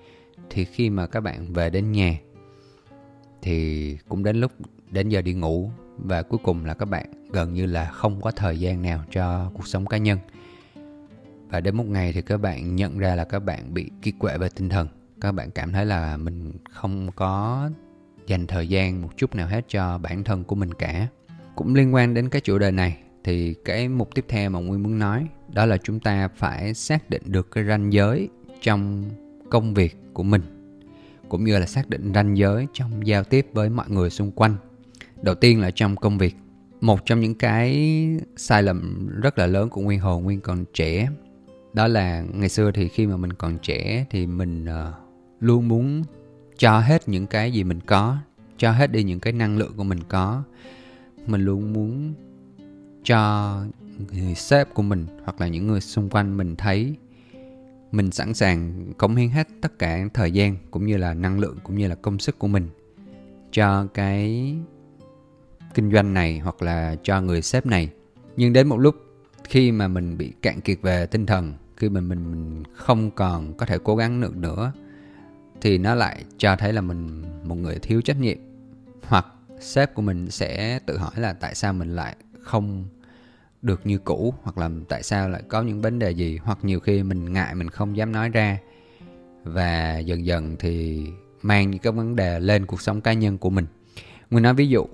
Thì 0.51 0.65
khi 0.65 0.91
mà 0.91 1.07
các 1.07 1.21
bạn 1.21 1.53
về 1.53 1.71
đến 1.71 1.93
nhà, 1.93 2.19
thì 3.43 3.99
cũng 4.09 4.25
đến 4.25 4.37
lúc, 4.37 4.53
đến 4.91 5.09
giờ 5.09 5.23
đi 5.23 5.35
ngủ 5.35 5.71
và 5.99 6.23
cuối 6.23 6.41
cùng 6.43 6.65
là 6.65 6.75
các 6.75 6.87
bạn 6.87 7.31
gần 7.33 7.55
như 7.55 7.67
là 7.67 7.91
không 7.91 8.21
có 8.21 8.31
thời 8.31 8.61
gian 8.61 8.83
nào 8.83 9.05
cho 9.11 9.51
cuộc 9.55 9.67
sống 9.67 9.87
cá 9.87 9.97
nhân. 9.97 10.19
Và 11.49 11.61
đến 11.61 11.77
một 11.77 11.87
ngày 11.87 12.13
thì 12.13 12.23
các 12.23 12.41
bạn 12.41 12.77
nhận 12.77 12.99
ra 12.99 13.15
là 13.15 13.25
các 13.25 13.39
bạn 13.39 13.75
bị 13.75 13.91
kiệt 14.03 14.15
quệ 14.19 14.39
về 14.39 14.49
tinh 14.57 14.69
thần. 14.69 14.89
Các 15.21 15.33
bạn 15.33 15.51
cảm 15.51 15.73
thấy 15.73 15.87
là 15.87 16.17
mình 16.17 16.53
không 16.71 17.11
có 17.17 17.71
dành 18.27 18.47
thời 18.47 18.69
gian 18.69 19.03
một 19.03 19.11
chút 19.17 19.35
nào 19.35 19.47
hết 19.47 19.65
cho 19.69 19.99
bản 19.99 20.25
thân 20.25 20.45
của 20.45 20.55
mình 20.55 20.75
cả. 20.75 21.09
Cũng 21.55 21.75
liên 21.75 21.95
quan 21.95 22.15
đến 22.15 22.29
cái 22.29 22.41
chủ 22.41 22.59
đề 22.59 22.71
này 22.71 22.99
thì 23.27 23.55
cái 23.65 23.89
mục 23.89 24.15
tiếp 24.15 24.25
theo 24.29 24.51
mà 24.51 24.59
nguyên 24.59 24.83
muốn 24.83 24.99
nói, 24.99 25.27
đó 25.53 25.67
là 25.67 25.77
chúng 25.77 26.01
ta 26.01 26.29
phải 26.29 26.75
xác 26.75 27.11
định 27.11 27.23
được 27.27 27.51
cái 27.51 27.65
ranh 27.65 27.93
giới 27.93 28.29
trong 28.61 29.11
công 29.51 29.75
việc 29.75 29.97
của 30.13 30.23
mình, 30.23 30.43
cũng 31.29 31.45
như 31.45 31.59
là 31.59 31.67
xác 31.67 31.89
định 31.89 32.13
ranh 32.15 32.37
giới 32.37 32.67
trong 32.73 33.07
giao 33.07 33.25
tiếp 33.25 33.47
với 33.53 33.71
mọi 33.71 33.91
người 33.91 34.11
xung 34.11 34.31
quanh. 34.31 34.57
Đầu 35.23 35.35
tiên 35.35 35.61
là 35.61 35.71
trong 35.71 35.97
công 35.97 36.19
việc, 36.19 36.37
một 36.81 37.07
trong 37.07 37.21
những 37.21 37.35
cái 37.35 37.97
sai 38.37 38.63
lầm 38.63 39.09
rất 39.23 39.39
là 39.39 39.47
lớn 39.47 39.69
của 39.69 39.81
nguyên 39.81 40.01
hồ 40.01 40.21
nguyên 40.21 40.41
còn 40.41 40.65
trẻ, 40.75 41.09
đó 41.73 41.87
là 41.87 42.25
ngày 42.35 42.49
xưa 42.49 42.71
thì 42.71 42.89
khi 42.89 43.07
mà 43.07 43.17
mình 43.17 43.33
còn 43.33 43.59
trẻ 43.63 44.07
thì 44.11 44.27
mình 44.27 44.67
ờ, 44.67 44.93
luôn 45.41 45.69
muốn 45.69 46.05
cho 46.59 46.81
hết 46.81 47.09
những 47.09 47.27
cái 47.27 47.53
gì 47.53 47.65
mình 47.65 47.81
có, 47.81 48.17
cho 48.57 48.73
hết 48.73 48.93
đi 48.93 49.03
những 49.03 49.21
cái 49.21 49.33
năng 49.33 49.59
lượng 49.59 49.73
của 49.77 49.85
mình 49.85 50.01
có. 50.09 50.43
Mình 51.27 51.41
luôn 51.41 51.73
muốn 51.73 52.15
cho 53.07 53.63
người 54.13 54.35
sếp 54.35 54.75
của 54.75 54.83
mình 54.83 55.07
hoặc 55.25 55.41
là 55.41 55.49
những 55.49 55.67
người 55.67 55.81
xung 55.81 56.09
quanh 56.09 56.37
mình 56.37 56.57
thấy. 56.57 56.95
Mình 57.93 58.11
sẵn 58.11 58.35
sàng 58.35 58.93
cống 58.99 59.17
hiến 59.17 59.29
hết 59.29 59.49
tất 59.61 59.79
cả 59.79 60.09
thời 60.15 60.33
gian 60.33 60.57
cũng 60.71 60.87
như 60.87 60.97
là 60.97 61.15
năng 61.15 61.39
lượng 61.39 61.57
cũng 61.63 61.79
như 61.79 61.89
là 61.89 61.95
công 61.95 62.19
sức 62.19 62.39
của 62.39 62.49
mình 62.49 62.69
cho 63.53 63.87
cái 63.95 64.55
kinh 65.75 65.93
doanh 65.93 66.15
này 66.15 66.39
hoặc 66.39 66.63
là 66.63 66.97
cho 67.03 67.21
người 67.21 67.43
sếp 67.43 67.67
này. 67.67 67.91
Nhưng 68.37 68.53
đến 68.53 68.69
một 68.69 68.77
lúc 68.77 68.97
khi 69.45 69.73
mà 69.73 69.89
mình 69.89 70.19
bị 70.19 70.33
cạn 70.43 70.61
kiệt 70.61 70.79
về 70.83 71.07
tinh 71.07 71.27
thần 71.27 71.55
khi 71.77 71.89
mà 71.89 72.01
mình, 72.01 72.31
mình 72.31 72.63
không 72.75 73.11
còn 73.11 73.55
có 73.55 73.67
thể 73.67 73.79
cố 73.85 73.97
gắng 73.97 74.21
được 74.21 74.37
nữa 74.37 74.73
thì 75.61 75.79
nó 75.79 75.95
lại 75.95 76.25
cho 76.39 76.57
thấy 76.57 76.73
là 76.73 76.81
mình 76.81 77.25
một 77.45 77.55
người 77.55 77.79
thiếu 77.79 78.01
trách 78.01 78.21
nhiệm. 78.21 78.39
Hoặc 79.03 79.27
sếp 79.61 79.95
của 79.95 80.03
mình 80.03 80.31
sẽ 80.31 80.79
tự 80.87 80.99
hỏi 80.99 81.13
là 81.17 81.33
tại 81.33 81.55
sao 81.55 81.73
mình 81.73 81.97
lại 81.97 82.17
không 82.41 82.85
được 83.67 83.87
như 83.87 83.99
cũ, 83.99 84.35
hoặc 84.43 84.59
là 84.59 84.71
tại 84.89 85.03
sao 85.03 85.29
lại 85.29 85.43
có 85.49 85.63
những 85.63 85.81
vấn 85.81 85.99
đề 85.99 86.11
gì, 86.11 86.39
hoặc 86.43 86.59
nhiều 86.63 86.81
khi 86.81 87.03
mình 87.03 87.33
ngại, 87.33 87.55
mình 87.55 87.71
không 87.71 87.97
dám 87.97 88.13
nói 88.13 88.29
ra. 88.29 88.59
Và 89.45 89.99
dần 89.99 90.27
dần 90.27 90.57
thì 90.59 91.07
mang 91.43 91.71
những 91.71 91.81
cái 91.81 91.93
vấn 91.93 92.17
đề 92.17 92.41
lên 92.41 92.67
cuộc 92.67 92.81
sống 92.81 93.01
cá 93.01 93.13
nhân 93.13 93.39
của 93.39 93.51
mình. 93.51 93.67
Nguyên 94.31 94.43
nói 94.43 94.55
ví 94.55 94.69
dụ, 94.69 94.87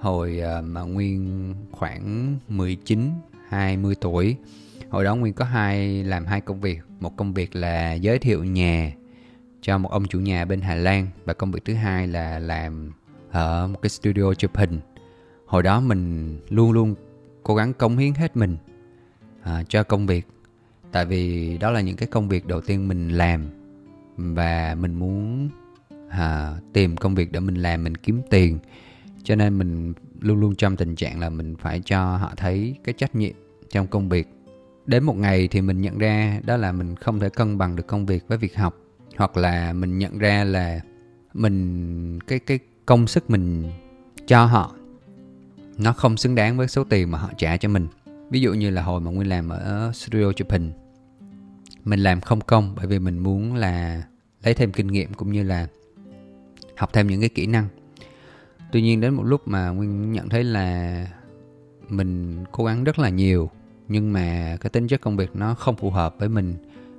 hồi 0.00 0.38
ờ, 0.38 0.62
mà 0.62 0.80
Nguyên 0.80 1.54
khoảng 1.70 2.36
19 2.48 3.10
20 3.48 3.94
tuổi, 4.00 4.36
hồi 4.90 5.04
đó 5.04 5.14
Nguyên 5.14 5.34
có 5.34 5.44
hai, 5.44 6.04
làm 6.04 6.26
hai 6.26 6.40
công 6.40 6.60
việc. 6.60 6.78
Một 7.00 7.16
công 7.16 7.34
việc 7.34 7.56
là 7.56 7.92
giới 7.92 8.18
thiệu 8.18 8.44
nhà 8.44 8.92
cho 9.60 9.78
một 9.78 9.90
ông 9.90 10.06
chủ 10.06 10.20
nhà 10.20 10.44
bên 10.44 10.60
Hà 10.60 10.74
Lan, 10.74 11.08
và 11.24 11.34
công 11.34 11.52
việc 11.52 11.64
thứ 11.64 11.74
hai 11.74 12.06
là 12.06 12.38
làm 12.38 12.92
ở 13.30 13.66
một 13.66 13.78
cái 13.82 13.90
studio 13.90 14.34
chụp 14.34 14.56
hình. 14.56 14.80
Hồi 15.46 15.62
đó 15.62 15.80
mình 15.80 16.38
luôn 16.48 16.72
luôn 16.72 16.94
cố 17.42 17.54
gắng 17.54 17.72
cống 17.72 17.96
hiến 17.96 18.14
hết 18.14 18.36
mình 18.36 18.56
à, 19.42 19.62
cho 19.68 19.82
công 19.82 20.06
việc. 20.06 20.26
Tại 20.92 21.06
vì 21.06 21.58
đó 21.58 21.70
là 21.70 21.80
những 21.80 21.96
cái 21.96 22.08
công 22.12 22.28
việc 22.28 22.46
đầu 22.46 22.60
tiên 22.60 22.88
mình 22.88 23.08
làm 23.08 23.46
và 24.16 24.76
mình 24.80 24.94
muốn 24.94 25.48
à, 26.08 26.54
tìm 26.72 26.96
công 26.96 27.14
việc 27.14 27.32
để 27.32 27.40
mình 27.40 27.54
làm 27.54 27.84
mình 27.84 27.96
kiếm 27.96 28.22
tiền. 28.30 28.58
Cho 29.22 29.34
nên 29.34 29.58
mình 29.58 29.92
luôn 30.20 30.40
luôn 30.40 30.54
trong 30.54 30.76
tình 30.76 30.96
trạng 30.96 31.20
là 31.20 31.30
mình 31.30 31.56
phải 31.56 31.80
cho 31.84 32.16
họ 32.16 32.32
thấy 32.36 32.76
cái 32.84 32.92
trách 32.92 33.14
nhiệm 33.14 33.34
trong 33.70 33.86
công 33.86 34.08
việc. 34.08 34.28
Đến 34.86 35.04
một 35.04 35.16
ngày 35.16 35.48
thì 35.48 35.60
mình 35.60 35.80
nhận 35.80 35.98
ra 35.98 36.40
đó 36.44 36.56
là 36.56 36.72
mình 36.72 36.96
không 36.96 37.20
thể 37.20 37.28
cân 37.28 37.58
bằng 37.58 37.76
được 37.76 37.86
công 37.86 38.06
việc 38.06 38.28
với 38.28 38.38
việc 38.38 38.56
học 38.56 38.76
hoặc 39.16 39.36
là 39.36 39.72
mình 39.72 39.98
nhận 39.98 40.18
ra 40.18 40.44
là 40.44 40.80
mình 41.34 42.20
cái 42.20 42.38
cái 42.38 42.58
công 42.86 43.06
sức 43.06 43.30
mình 43.30 43.70
cho 44.26 44.44
họ 44.44 44.74
nó 45.82 45.92
không 45.92 46.16
xứng 46.16 46.34
đáng 46.34 46.56
với 46.56 46.68
số 46.68 46.84
tiền 46.84 47.10
mà 47.10 47.18
họ 47.18 47.30
trả 47.38 47.56
cho 47.56 47.68
mình. 47.68 47.86
Ví 48.30 48.40
dụ 48.40 48.54
như 48.54 48.70
là 48.70 48.82
hồi 48.82 49.00
mà 49.00 49.10
nguyên 49.10 49.28
làm 49.28 49.48
ở 49.48 49.90
studio 49.94 50.32
chụp 50.32 50.50
hình 50.50 50.72
mình 51.84 52.00
làm 52.00 52.20
không 52.20 52.40
công 52.40 52.74
bởi 52.76 52.86
vì 52.86 52.98
mình 52.98 53.18
muốn 53.18 53.54
là 53.54 54.02
lấy 54.42 54.54
thêm 54.54 54.72
kinh 54.72 54.86
nghiệm 54.86 55.14
cũng 55.14 55.32
như 55.32 55.42
là 55.42 55.66
học 56.76 56.90
thêm 56.92 57.06
những 57.06 57.20
cái 57.20 57.28
kỹ 57.28 57.46
năng. 57.46 57.68
Tuy 58.72 58.82
nhiên 58.82 59.00
đến 59.00 59.14
một 59.14 59.22
lúc 59.22 59.48
mà 59.48 59.68
nguyên 59.68 60.12
nhận 60.12 60.28
thấy 60.28 60.44
là 60.44 61.06
mình 61.88 62.44
cố 62.52 62.64
gắng 62.64 62.84
rất 62.84 62.98
là 62.98 63.08
nhiều, 63.08 63.50
nhưng 63.88 64.12
mà 64.12 64.56
cái 64.60 64.70
tính 64.70 64.88
chất 64.88 65.00
công 65.00 65.16
việc 65.16 65.36
nó 65.36 65.54
không 65.54 65.76
phù 65.76 65.90
hợp 65.90 66.14
với 66.18 66.28
mình 66.28 66.54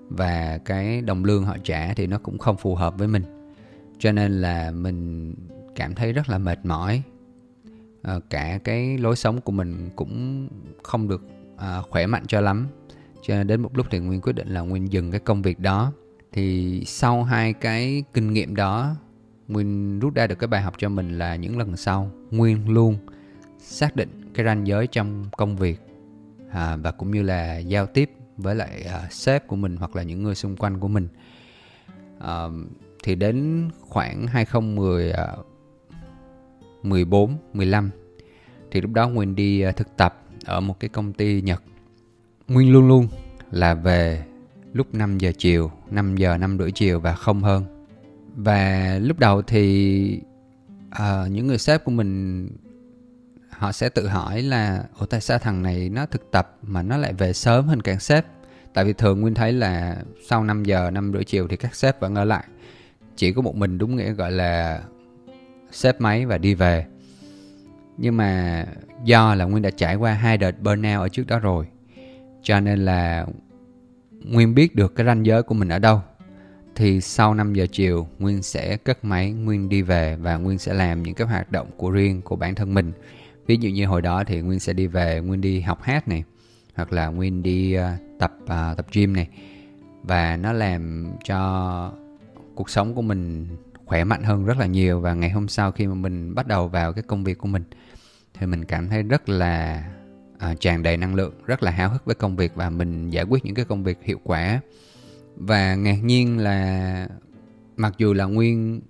và 0.09 0.57
cái 0.65 1.01
đồng 1.01 1.25
lương 1.25 1.45
họ 1.45 1.57
trả 1.63 1.93
thì 1.93 2.07
nó 2.07 2.17
cũng 2.17 2.37
không 2.37 2.57
phù 2.57 2.75
hợp 2.75 2.97
với 2.97 3.07
mình. 3.07 3.23
Cho 3.99 4.11
nên 4.11 4.41
là 4.41 4.71
mình 4.71 5.33
cảm 5.75 5.95
thấy 5.95 6.13
rất 6.13 6.29
là 6.29 6.37
mệt 6.37 6.65
mỏi. 6.65 7.01
Ờ, 8.03 8.19
cả 8.29 8.59
cái 8.63 8.97
lối 8.97 9.15
sống 9.15 9.41
của 9.41 9.51
mình 9.51 9.89
cũng 9.95 10.47
không 10.83 11.07
được 11.07 11.21
à, 11.57 11.81
khỏe 11.81 12.07
mạnh 12.07 12.23
cho 12.27 12.41
lắm. 12.41 12.67
Cho 13.21 13.35
nên 13.35 13.47
đến 13.47 13.61
một 13.61 13.77
lúc 13.77 13.87
thì 13.91 13.99
nguyên 13.99 14.21
quyết 14.21 14.33
định 14.33 14.47
là 14.47 14.61
nguyên 14.61 14.91
dừng 14.91 15.11
cái 15.11 15.19
công 15.19 15.41
việc 15.41 15.59
đó. 15.59 15.91
Thì 16.31 16.83
sau 16.85 17.23
hai 17.23 17.53
cái 17.53 18.03
kinh 18.13 18.33
nghiệm 18.33 18.55
đó 18.55 18.95
nguyên 19.47 19.99
rút 19.99 20.15
ra 20.15 20.27
được 20.27 20.39
cái 20.39 20.47
bài 20.47 20.61
học 20.61 20.73
cho 20.77 20.89
mình 20.89 21.17
là 21.17 21.35
những 21.35 21.57
lần 21.57 21.77
sau 21.77 22.11
nguyên 22.31 22.69
luôn 22.69 22.97
xác 23.59 23.95
định 23.95 24.31
cái 24.33 24.45
ranh 24.45 24.67
giới 24.67 24.87
trong 24.87 25.25
công 25.37 25.55
việc 25.55 25.79
à, 26.51 26.75
và 26.75 26.91
cũng 26.91 27.11
như 27.11 27.21
là 27.21 27.57
giao 27.57 27.85
tiếp 27.85 28.11
với 28.37 28.55
lại 28.55 28.83
à, 28.83 29.07
sếp 29.11 29.47
của 29.47 29.55
mình 29.55 29.77
hoặc 29.77 29.95
là 29.95 30.03
những 30.03 30.23
người 30.23 30.35
xung 30.35 30.55
quanh 30.55 30.79
của 30.79 30.87
mình. 30.87 31.07
À, 32.19 32.43
thì 33.03 33.15
đến 33.15 33.69
khoảng 33.81 34.27
2010 34.27 35.11
à, 35.11 35.27
14 36.83 37.37
15 37.53 37.89
thì 38.71 38.81
lúc 38.81 38.91
đó 38.91 39.07
Nguyên 39.07 39.35
đi 39.35 39.61
ờ, 39.61 39.71
thực 39.71 39.97
tập 39.97 40.21
ở 40.45 40.59
một 40.59 40.79
cái 40.79 40.89
công 40.89 41.13
ty 41.13 41.41
Nhật. 41.41 41.63
Nguyên 42.47 42.73
luôn 42.73 42.87
luôn 42.87 43.07
là 43.51 43.73
về 43.73 44.23
lúc 44.73 44.93
5 44.93 45.17
giờ 45.17 45.31
chiều 45.37 45.71
5 45.91 46.17
giờ 46.17 46.37
5 46.37 46.57
rưỡi 46.59 46.71
chiều 46.71 46.99
và 46.99 47.13
không 47.13 47.43
hơn. 47.43 47.85
Và 48.35 48.99
lúc 49.01 49.19
đầu 49.19 49.41
thì 49.41 50.21
à, 50.89 51.25
những 51.31 51.47
người 51.47 51.57
sếp 51.57 51.83
của 51.83 51.91
mình 51.91 52.49
họ 53.49 53.71
sẽ 53.71 53.89
tự 53.89 54.07
hỏi 54.07 54.41
là 54.41 54.83
ủa 54.99 55.05
tại 55.05 55.21
sao 55.21 55.39
thằng 55.39 55.63
này 55.63 55.89
nó 55.89 56.05
thực 56.05 56.31
tập 56.31 56.57
mà 56.61 56.83
nó 56.83 56.97
lại 56.97 57.13
về 57.13 57.33
sớm 57.33 57.67
hơn 57.67 57.81
càng 57.81 57.99
sếp? 57.99 58.25
Tại 58.73 58.85
vì 58.85 58.93
thường 58.93 59.21
nguyên 59.21 59.33
thấy 59.33 59.53
là 59.53 59.97
sau 60.27 60.43
5 60.43 60.63
giờ 60.63 60.91
5 60.91 61.13
rưỡi 61.13 61.23
chiều 61.23 61.47
thì 61.47 61.55
các 61.55 61.75
sếp 61.75 61.99
vẫn 61.99 62.15
ở 62.15 62.25
lại. 62.25 62.43
Chỉ 63.15 63.33
có 63.33 63.41
một 63.41 63.55
mình 63.55 63.77
đúng 63.77 63.95
nghĩa 63.95 64.11
gọi 64.11 64.31
là 64.31 64.81
xếp 65.73 66.01
máy 66.01 66.25
và 66.25 66.37
đi 66.37 66.53
về. 66.53 66.85
Nhưng 67.97 68.17
mà 68.17 68.65
do 69.03 69.35
là 69.35 69.45
nguyên 69.45 69.63
đã 69.63 69.69
trải 69.69 69.95
qua 69.95 70.13
hai 70.13 70.37
đợt 70.37 70.61
burnout 70.61 70.99
ở 70.99 71.09
trước 71.09 71.27
đó 71.27 71.39
rồi 71.39 71.65
cho 72.43 72.59
nên 72.59 72.85
là 72.85 73.25
nguyên 74.25 74.55
biết 74.55 74.75
được 74.75 74.95
cái 74.95 75.05
ranh 75.05 75.25
giới 75.25 75.43
của 75.43 75.55
mình 75.55 75.69
ở 75.69 75.79
đâu. 75.79 76.01
Thì 76.75 77.01
sau 77.01 77.33
5 77.33 77.53
giờ 77.53 77.67
chiều 77.71 78.07
Nguyên 78.19 78.43
sẽ 78.43 78.77
cất 78.77 79.05
máy, 79.05 79.31
Nguyên 79.31 79.69
đi 79.69 79.81
về 79.81 80.15
và 80.15 80.37
Nguyên 80.37 80.57
sẽ 80.57 80.73
làm 80.73 81.03
những 81.03 81.15
cái 81.15 81.27
hoạt 81.27 81.51
động 81.51 81.67
của 81.77 81.91
riêng 81.91 82.21
của 82.21 82.35
bản 82.35 82.55
thân 82.55 82.73
mình. 82.73 82.91
Ví 83.47 83.57
dụ 83.57 83.69
như 83.69 83.85
hồi 83.85 84.01
đó 84.01 84.23
thì 84.23 84.41
Nguyên 84.41 84.59
sẽ 84.59 84.73
đi 84.73 84.87
về, 84.87 85.19
Nguyên 85.19 85.41
đi 85.41 85.61
học 85.61 85.81
hát 85.81 86.07
này, 86.07 86.23
hoặc 86.75 86.93
là 86.93 87.07
Nguyên 87.07 87.43
đi 87.43 87.77
uh, 87.77 87.83
tập 88.19 88.33
uh, 88.43 88.77
tập 88.77 88.85
gym 88.91 89.13
này. 89.13 89.27
Và 90.03 90.37
nó 90.37 90.53
làm 90.53 91.11
cho 91.23 91.91
cuộc 92.55 92.69
sống 92.69 92.95
của 92.95 93.01
mình 93.01 93.47
khỏe 93.93 94.03
mạnh 94.03 94.23
hơn 94.23 94.45
rất 94.45 94.57
là 94.57 94.65
nhiều 94.65 94.99
và 94.99 95.13
ngày 95.13 95.29
hôm 95.29 95.47
sau 95.47 95.71
khi 95.71 95.87
mà 95.87 95.93
mình 95.93 96.35
bắt 96.35 96.47
đầu 96.47 96.67
vào 96.67 96.93
cái 96.93 97.03
công 97.07 97.23
việc 97.23 97.37
của 97.37 97.47
mình 97.47 97.63
thì 98.33 98.45
mình 98.45 98.65
cảm 98.65 98.89
thấy 98.89 99.03
rất 99.03 99.29
là 99.29 99.83
uh, 100.35 100.59
tràn 100.59 100.83
đầy 100.83 100.97
năng 100.97 101.15
lượng, 101.15 101.33
rất 101.45 101.63
là 101.63 101.71
háo 101.71 101.89
hức 101.89 102.05
với 102.05 102.15
công 102.15 102.35
việc 102.35 102.55
và 102.55 102.69
mình 102.69 103.09
giải 103.09 103.23
quyết 103.23 103.45
những 103.45 103.55
cái 103.55 103.65
công 103.65 103.83
việc 103.83 103.97
hiệu 104.03 104.19
quả. 104.23 104.59
Và 105.35 105.75
ngạc 105.75 106.03
nhiên 106.03 106.37
là 106.37 107.07
mặc 107.77 107.93
dù 107.97 108.13
là 108.13 108.25
nguyên 108.25 108.81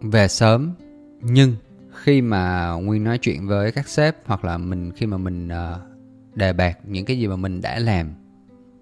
về 0.00 0.28
sớm 0.28 0.74
nhưng 1.20 1.56
khi 1.94 2.22
mà 2.22 2.70
nguyên 2.70 3.04
nói 3.04 3.18
chuyện 3.18 3.46
với 3.46 3.72
các 3.72 3.88
sếp 3.88 4.16
hoặc 4.24 4.44
là 4.44 4.58
mình 4.58 4.92
khi 4.96 5.06
mà 5.06 5.16
mình 5.16 5.48
uh, 5.48 6.36
đề 6.36 6.52
bạt 6.52 6.78
những 6.84 7.04
cái 7.04 7.18
gì 7.18 7.26
mà 7.26 7.36
mình 7.36 7.60
đã 7.60 7.78
làm 7.78 8.14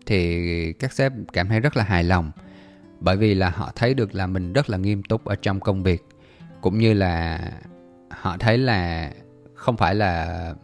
thì 0.07 0.73
các 0.73 0.93
sếp 0.93 1.13
cảm 1.33 1.49
thấy 1.49 1.61
rất 1.61 1.77
là 1.77 1.85
hài 1.85 2.05
lòng 2.05 2.31
bởi 3.01 3.17
vì 3.17 3.35
là 3.35 3.51
họ 3.51 3.73
thấy 3.75 3.95
được 3.95 4.15
là 4.15 4.27
mình 4.27 4.53
rất 4.53 4.71
là 4.71 4.79
nghiêm 4.79 5.03
túc 5.03 5.25
ở 5.25 5.35
trong 5.35 5.61
công 5.61 5.83
việc 5.83 6.05
cũng 6.61 6.79
như 6.79 6.95
là 6.95 7.41
họ 8.11 8.37
thấy 8.37 8.59
là 8.59 9.13
không 9.55 9.77
phải 9.77 9.95
là 9.95 10.55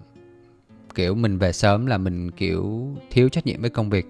kiểu 0.95 1.15
mình 1.15 1.39
về 1.39 1.53
sớm 1.53 1.87
là 1.87 1.99
mình 1.99 2.31
kiểu 2.31 2.89
thiếu 3.11 3.29
trách 3.29 3.47
nhiệm 3.47 3.61
với 3.61 3.71
công 3.71 3.91
việc. 3.91 4.07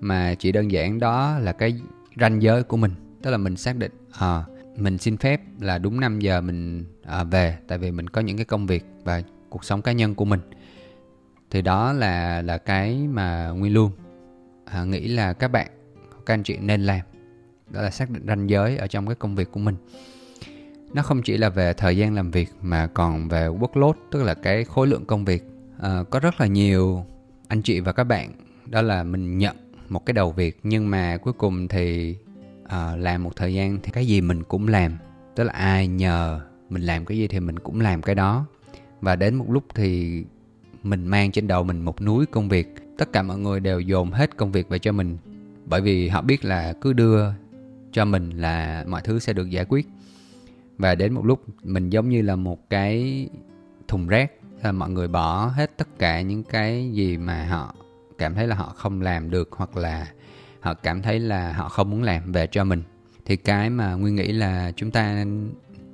Mà 0.00 0.34
chỉ 0.38 0.52
đơn 0.52 0.70
giản 0.70 0.98
đó 0.98 1.38
là 1.38 1.52
cái 1.52 1.80
ranh 2.20 2.42
giới 2.42 2.62
của 2.62 2.76
mình 2.76 2.92
tức 3.22 3.30
là 3.30 3.36
mình 3.36 3.56
xác 3.56 3.76
định 3.76 3.92
à, 4.18 4.44
mình 4.76 4.98
xin 4.98 5.16
phép 5.16 5.40
là 5.60 5.78
đúng 5.78 6.00
5 6.00 6.20
giờ 6.20 6.40
mình 6.40 6.84
à, 7.02 7.24
về 7.24 7.58
tại 7.68 7.78
vì 7.78 7.90
mình 7.90 8.08
có 8.08 8.20
những 8.20 8.36
cái 8.36 8.44
công 8.44 8.66
việc 8.66 8.84
và 9.04 9.22
cuộc 9.50 9.64
sống 9.64 9.82
cá 9.82 9.92
nhân 9.92 10.14
của 10.14 10.24
mình. 10.24 10.40
Thì 11.50 11.62
đó 11.62 11.92
là 11.92 12.42
là 12.42 12.58
cái 12.58 13.06
mà 13.10 13.48
nguyên 13.48 13.72
luôn 13.72 13.90
à, 14.64 14.84
nghĩ 14.84 15.08
là 15.08 15.32
các 15.32 15.48
bạn 15.48 15.68
các 16.26 16.34
anh 16.34 16.42
chị 16.42 16.56
nên 16.60 16.80
làm. 16.80 17.00
Đó 17.70 17.82
là 17.82 17.90
xác 17.90 18.10
định 18.10 18.26
ranh 18.26 18.50
giới 18.50 18.76
ở 18.76 18.86
trong 18.86 19.06
cái 19.06 19.14
công 19.14 19.34
việc 19.34 19.52
của 19.52 19.60
mình. 19.60 19.76
Nó 20.94 21.02
không 21.02 21.22
chỉ 21.22 21.36
là 21.36 21.48
về 21.48 21.72
thời 21.72 21.96
gian 21.96 22.14
làm 22.14 22.30
việc 22.30 22.48
mà 22.62 22.86
còn 22.86 23.28
về 23.28 23.48
workload 23.48 23.92
tức 24.10 24.22
là 24.22 24.34
cái 24.34 24.64
khối 24.64 24.86
lượng 24.86 25.04
công 25.04 25.24
việc. 25.24 25.44
À, 25.80 26.02
có 26.10 26.20
rất 26.20 26.40
là 26.40 26.46
nhiều 26.46 27.04
anh 27.48 27.62
chị 27.62 27.80
và 27.80 27.92
các 27.92 28.04
bạn 28.04 28.32
đó 28.66 28.82
là 28.82 29.02
mình 29.02 29.38
nhận 29.38 29.56
một 29.88 30.06
cái 30.06 30.14
đầu 30.14 30.32
việc 30.32 30.60
nhưng 30.62 30.90
mà 30.90 31.16
cuối 31.16 31.32
cùng 31.32 31.68
thì 31.68 32.16
à, 32.64 32.96
làm 32.96 33.22
một 33.22 33.36
thời 33.36 33.54
gian 33.54 33.78
thì 33.82 33.90
cái 33.90 34.06
gì 34.06 34.20
mình 34.20 34.42
cũng 34.42 34.68
làm. 34.68 34.96
Tức 35.34 35.44
là 35.44 35.52
ai 35.52 35.88
nhờ 35.88 36.40
mình 36.70 36.82
làm 36.82 37.04
cái 37.04 37.18
gì 37.18 37.28
thì 37.28 37.40
mình 37.40 37.58
cũng 37.58 37.80
làm 37.80 38.02
cái 38.02 38.14
đó. 38.14 38.46
Và 39.00 39.16
đến 39.16 39.34
một 39.34 39.50
lúc 39.50 39.64
thì 39.74 40.22
mình 40.82 41.06
mang 41.06 41.32
trên 41.32 41.46
đầu 41.46 41.64
mình 41.64 41.80
một 41.80 42.02
núi 42.02 42.26
công 42.26 42.48
việc. 42.48 42.74
Tất 42.98 43.12
cả 43.12 43.22
mọi 43.22 43.38
người 43.38 43.60
đều 43.60 43.80
dồn 43.80 44.10
hết 44.10 44.36
công 44.36 44.52
việc 44.52 44.68
về 44.68 44.78
cho 44.78 44.92
mình 44.92 45.16
bởi 45.66 45.80
vì 45.80 46.08
họ 46.08 46.22
biết 46.22 46.44
là 46.44 46.72
cứ 46.80 46.92
đưa 46.92 47.30
cho 47.92 48.04
mình 48.04 48.30
là 48.30 48.84
mọi 48.88 49.00
thứ 49.04 49.18
sẽ 49.18 49.32
được 49.32 49.50
giải 49.50 49.64
quyết. 49.64 49.86
Và 50.78 50.94
đến 50.94 51.12
một 51.12 51.26
lúc, 51.26 51.44
mình 51.62 51.90
giống 51.90 52.08
như 52.08 52.22
là 52.22 52.36
một 52.36 52.70
cái 52.70 53.28
thùng 53.88 54.08
rác, 54.08 54.32
là 54.62 54.72
mọi 54.72 54.90
người 54.90 55.08
bỏ 55.08 55.46
hết 55.46 55.76
tất 55.76 55.88
cả 55.98 56.20
những 56.20 56.44
cái 56.44 56.90
gì 56.92 57.18
mà 57.18 57.46
họ 57.46 57.74
cảm 58.18 58.34
thấy 58.34 58.46
là 58.46 58.56
họ 58.56 58.72
không 58.76 59.02
làm 59.02 59.30
được 59.30 59.48
hoặc 59.52 59.76
là 59.76 60.06
họ 60.60 60.74
cảm 60.74 61.02
thấy 61.02 61.20
là 61.20 61.52
họ 61.52 61.68
không 61.68 61.90
muốn 61.90 62.02
làm 62.02 62.32
về 62.32 62.46
cho 62.46 62.64
mình. 62.64 62.82
Thì 63.24 63.36
cái 63.36 63.70
mà 63.70 63.94
nguyên 63.94 64.14
nghĩ 64.14 64.32
là 64.32 64.72
chúng 64.76 64.90
ta 64.90 65.24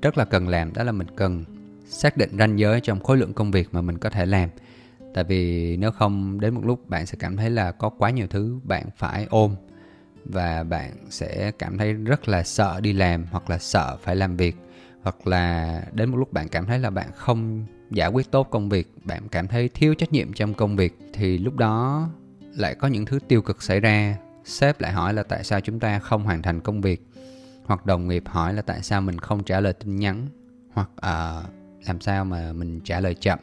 rất 0.02 0.18
là 0.18 0.24
cần 0.24 0.48
làm, 0.48 0.72
đó 0.72 0.82
là 0.82 0.92
mình 0.92 1.08
cần 1.16 1.44
xác 1.84 2.16
định 2.16 2.30
ranh 2.38 2.58
giới 2.58 2.80
trong 2.80 3.00
khối 3.00 3.16
lượng 3.16 3.32
công 3.32 3.50
việc 3.50 3.68
mà 3.72 3.80
mình 3.80 3.98
có 3.98 4.10
thể 4.10 4.26
làm 4.26 4.48
tại 5.14 5.24
vì 5.24 5.76
nếu 5.76 5.90
không 5.90 6.40
đến 6.40 6.54
một 6.54 6.64
lúc 6.64 6.88
bạn 6.88 7.06
sẽ 7.06 7.16
cảm 7.18 7.36
thấy 7.36 7.50
là 7.50 7.72
có 7.72 7.88
quá 7.88 8.10
nhiều 8.10 8.26
thứ 8.26 8.58
bạn 8.64 8.86
phải 8.96 9.26
ôm 9.30 9.54
và 10.24 10.62
bạn 10.62 10.92
sẽ 11.10 11.52
cảm 11.58 11.78
thấy 11.78 11.92
rất 11.92 12.28
là 12.28 12.42
sợ 12.42 12.80
đi 12.80 12.92
làm 12.92 13.26
hoặc 13.30 13.50
là 13.50 13.58
sợ 13.58 13.96
phải 14.02 14.16
làm 14.16 14.36
việc. 14.36 14.56
Hoặc 15.02 15.26
là 15.26 15.82
đến 15.92 16.10
một 16.10 16.16
lúc 16.16 16.32
bạn 16.32 16.48
cảm 16.48 16.66
thấy 16.66 16.78
là 16.78 16.90
bạn 16.90 17.10
không 17.14 17.66
giải 17.90 18.08
quyết 18.08 18.30
tốt 18.30 18.48
công 18.50 18.68
việc 18.68 18.92
bạn 19.04 19.28
cảm 19.28 19.48
thấy 19.48 19.68
thiếu 19.68 19.94
trách 19.94 20.12
nhiệm 20.12 20.32
trong 20.32 20.54
công 20.54 20.76
việc 20.76 20.98
thì 21.12 21.38
lúc 21.38 21.56
đó 21.56 22.08
lại 22.56 22.74
có 22.74 22.88
những 22.88 23.04
thứ 23.04 23.18
tiêu 23.28 23.42
cực 23.42 23.62
xảy 23.62 23.80
ra. 23.80 24.16
Sếp 24.44 24.80
lại 24.80 24.92
hỏi 24.92 25.14
là 25.14 25.22
tại 25.22 25.44
sao 25.44 25.60
chúng 25.60 25.80
ta 25.80 25.98
không 25.98 26.24
hoàn 26.24 26.42
thành 26.42 26.60
công 26.60 26.80
việc? 26.80 27.06
Hoặc 27.64 27.86
đồng 27.86 28.08
nghiệp 28.08 28.22
hỏi 28.26 28.54
là 28.54 28.62
tại 28.62 28.82
sao 28.82 29.00
mình 29.00 29.18
không 29.18 29.44
trả 29.44 29.60
lời 29.60 29.72
tin 29.72 29.96
nhắn? 29.96 30.26
Hoặc 30.72 30.90
uh, 30.96 31.86
làm 31.86 32.00
sao 32.00 32.24
mà 32.24 32.52
mình 32.52 32.80
trả 32.84 33.00
lời 33.00 33.14
chậm? 33.14 33.38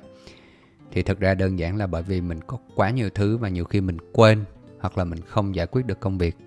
Thì 0.92 1.04
thực 1.04 1.20
ra 1.20 1.34
đơn 1.34 1.60
giản 1.60 1.78
là 1.78 1.88
bởi 1.88 2.04
vì 2.04 2.22
mình 2.22 2.40
có 2.48 2.58
quá 2.76 2.90
nhiều 2.90 3.10
thứ 3.10 3.38
và 3.38 3.50
nhiều 3.50 3.66
khi 3.66 3.82
mình 3.82 3.98
quên 4.14 4.44
hoặc 4.80 4.98
là 4.98 5.04
mình 5.04 5.20
không 5.28 5.56
giải 5.56 5.68
quyết 5.68 5.86
được 5.86 6.00
công 6.00 6.18
việc 6.18 6.38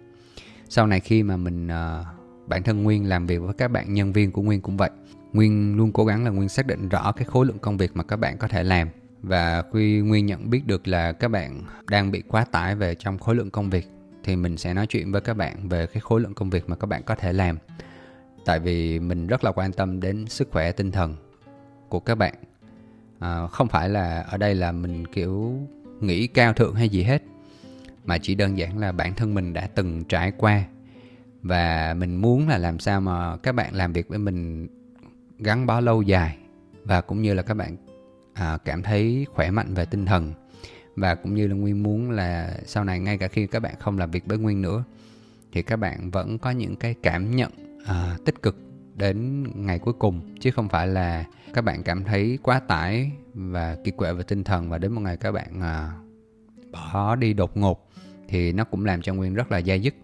sau 0.69 0.87
này 0.87 1.01
khi 1.01 1.23
mà 1.23 1.37
mình 1.37 1.67
uh, 1.67 2.07
bản 2.47 2.63
thân 2.63 2.83
nguyên 2.83 3.09
làm 3.09 3.27
việc 3.27 3.39
với 3.39 3.55
các 3.55 3.69
bạn 3.69 3.95
nhân 3.95 4.13
viên 4.13 4.33
của 4.33 4.43
nguyên 4.43 4.61
cũng 4.61 4.77
vậy 4.77 4.91
Nguyên 5.33 5.77
luôn 5.77 5.93
cố 5.93 6.05
gắng 6.05 6.25
là 6.25 6.31
Nguyên 6.31 6.49
xác 6.49 6.67
định 6.67 6.89
rõ 6.89 7.13
cái 7.13 7.25
khối 7.25 7.47
lượng 7.47 7.59
công 7.59 7.77
việc 7.77 7.97
mà 7.97 8.03
các 8.03 8.17
bạn 8.17 8.39
có 8.39 8.49
thể 8.49 8.63
làm 8.63 8.89
và 9.23 9.63
khi 9.73 10.01
Nguyên 10.01 10.27
nhận 10.27 10.51
biết 10.51 10.67
được 10.67 10.89
là 10.89 11.13
các 11.13 11.29
bạn 11.29 11.63
đang 11.91 12.11
bị 12.11 12.23
quá 12.29 12.45
tải 12.45 12.75
về 12.75 12.95
trong 12.95 13.19
khối 13.19 13.35
lượng 13.35 13.51
công 13.51 13.71
việc 13.71 13.87
thì 14.25 14.37
mình 14.37 14.57
sẽ 14.57 14.75
nói 14.75 14.87
chuyện 14.87 15.13
với 15.13 15.21
các 15.21 15.37
bạn 15.37 15.69
về 15.69 15.87
cái 15.87 16.01
khối 16.01 16.21
lượng 16.21 16.35
công 16.35 16.51
việc 16.51 16.69
mà 16.69 16.77
các 16.77 16.87
bạn 16.87 17.03
có 17.03 17.15
thể 17.15 17.33
làm. 17.33 17.59
Tại 18.45 18.59
vì 18.59 18.99
mình 18.99 19.27
rất 19.27 19.45
là 19.45 19.53
quan 19.53 19.73
tâm 19.73 20.01
đến 20.01 20.27
sức 20.27 20.49
khỏe 20.51 20.73
tinh 20.73 20.91
thần 20.91 21.17
của 21.89 22.01
các 22.01 22.15
bạn 22.15 22.35
à, 23.23 23.47
không 23.47 23.69
phải 23.69 23.89
là 23.89 24.21
ở 24.21 24.39
đây 24.39 24.55
là 24.55 24.73
mình 24.73 25.07
kiểu 25.07 25.55
nghĩ 26.01 26.27
cao 26.27 26.53
thượng 26.53 26.75
hay 26.75 26.89
gì 26.89 27.03
hết 27.03 27.23
mà 28.05 28.19
chỉ 28.19 28.35
đơn 28.35 28.59
giản 28.59 28.79
là 28.79 28.93
bản 28.93 29.15
thân 29.15 29.35
mình 29.35 29.53
đã 29.53 29.67
từng 29.67 30.05
trải 30.05 30.33
qua. 30.37 30.65
Và 31.43 31.95
mình 31.99 32.17
muốn 32.17 32.49
là 32.49 32.59
làm 32.59 32.79
sao 32.79 33.01
mà 33.01 33.37
các 33.37 33.53
bạn 33.53 33.75
làm 33.75 33.93
việc 33.93 34.09
với 34.09 34.19
mình 34.19 34.69
gắn 35.39 35.67
bó 35.67 35.81
lâu 35.81 36.03
dài 36.03 36.37
và 36.85 37.01
cũng 37.01 37.23
như 37.23 37.35
là 37.35 37.43
các 37.43 37.55
bạn 37.55 37.77
à, 38.35 38.59
cảm 38.65 38.83
thấy 38.83 39.27
khỏe 39.35 39.51
mạnh 39.51 39.75
về 39.75 39.85
tinh 39.85 40.07
thần. 40.07 40.33
Và 40.97 41.15
cũng 41.15 41.35
như 41.35 41.47
là 41.47 41.55
nguyên 41.55 41.83
muốn 41.83 42.11
là 42.11 42.55
sau 42.67 42.85
này 42.85 43.01
ngay 43.01 43.19
cả 43.19 43.29
khi 43.29 43.47
các 43.47 43.61
bạn 43.61 43.75
không 43.81 43.99
làm 43.99 44.11
việc 44.11 44.27
với 44.27 44.39
nguyên 44.39 44.63
nữa 44.63 44.85
thì 45.53 45.63
các 45.63 45.77
bạn 45.77 46.11
vẫn 46.11 46.39
có 46.39 46.51
những 46.51 46.77
cái 46.77 46.95
cảm 47.03 47.37
nhận 47.37 47.51
à, 47.87 48.17
tích 48.25 48.43
cực 48.43 48.57
đến 48.95 49.47
ngày 49.67 49.79
cuối 49.79 49.95
cùng 49.99 50.37
chứ 50.41 50.51
không 50.51 50.69
phải 50.69 50.87
là 50.87 51.25
các 51.55 51.65
bạn 51.65 51.83
cảm 51.83 52.05
thấy 52.05 52.39
quá 52.43 52.61
tải 52.61 53.13
và 53.35 53.77
kiệt 53.85 53.97
quệ 53.97 54.13
về 54.13 54.23
tinh 54.23 54.45
thần 54.45 54.71
và 54.71 54.79
đến 54.79 54.93
một 54.93 55.01
ngày 55.01 55.17
các 55.17 55.33
bạn 55.33 55.61
à, 55.61 55.93
bỏ 56.73 57.17
đi 57.17 57.33
đột 57.33 57.57
ngột 57.57 57.89
thì 58.29 58.53
nó 58.53 58.65
cũng 58.65 58.85
làm 58.85 59.03
cho 59.03 59.15
nguyên 59.15 59.35
rất 59.35 59.53
là 59.53 59.61
dai 59.61 59.81
dứt. 59.81 59.95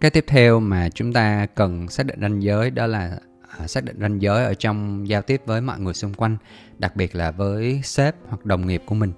Cái 0.00 0.10
tiếp 0.10 0.24
theo 0.28 0.60
mà 0.60 0.88
chúng 0.88 1.12
ta 1.12 1.46
cần 1.54 1.88
xác 1.88 2.06
định 2.06 2.20
ranh 2.20 2.42
giới 2.42 2.70
đó 2.70 2.86
là 2.86 3.18
à, 3.58 3.66
xác 3.66 3.84
định 3.84 3.96
ranh 4.00 4.22
giới 4.22 4.44
ở 4.44 4.54
trong 4.54 5.08
giao 5.08 5.22
tiếp 5.22 5.42
với 5.46 5.60
mọi 5.60 5.80
người 5.80 5.94
xung 5.94 6.14
quanh 6.14 6.36
đặc 6.78 6.96
biệt 6.96 7.14
là 7.14 7.30
với 7.30 7.80
sếp 7.84 8.14
hoặc 8.28 8.44
đồng 8.44 8.66
nghiệp 8.66 8.82
của 8.86 8.94
mình. 8.94 9.12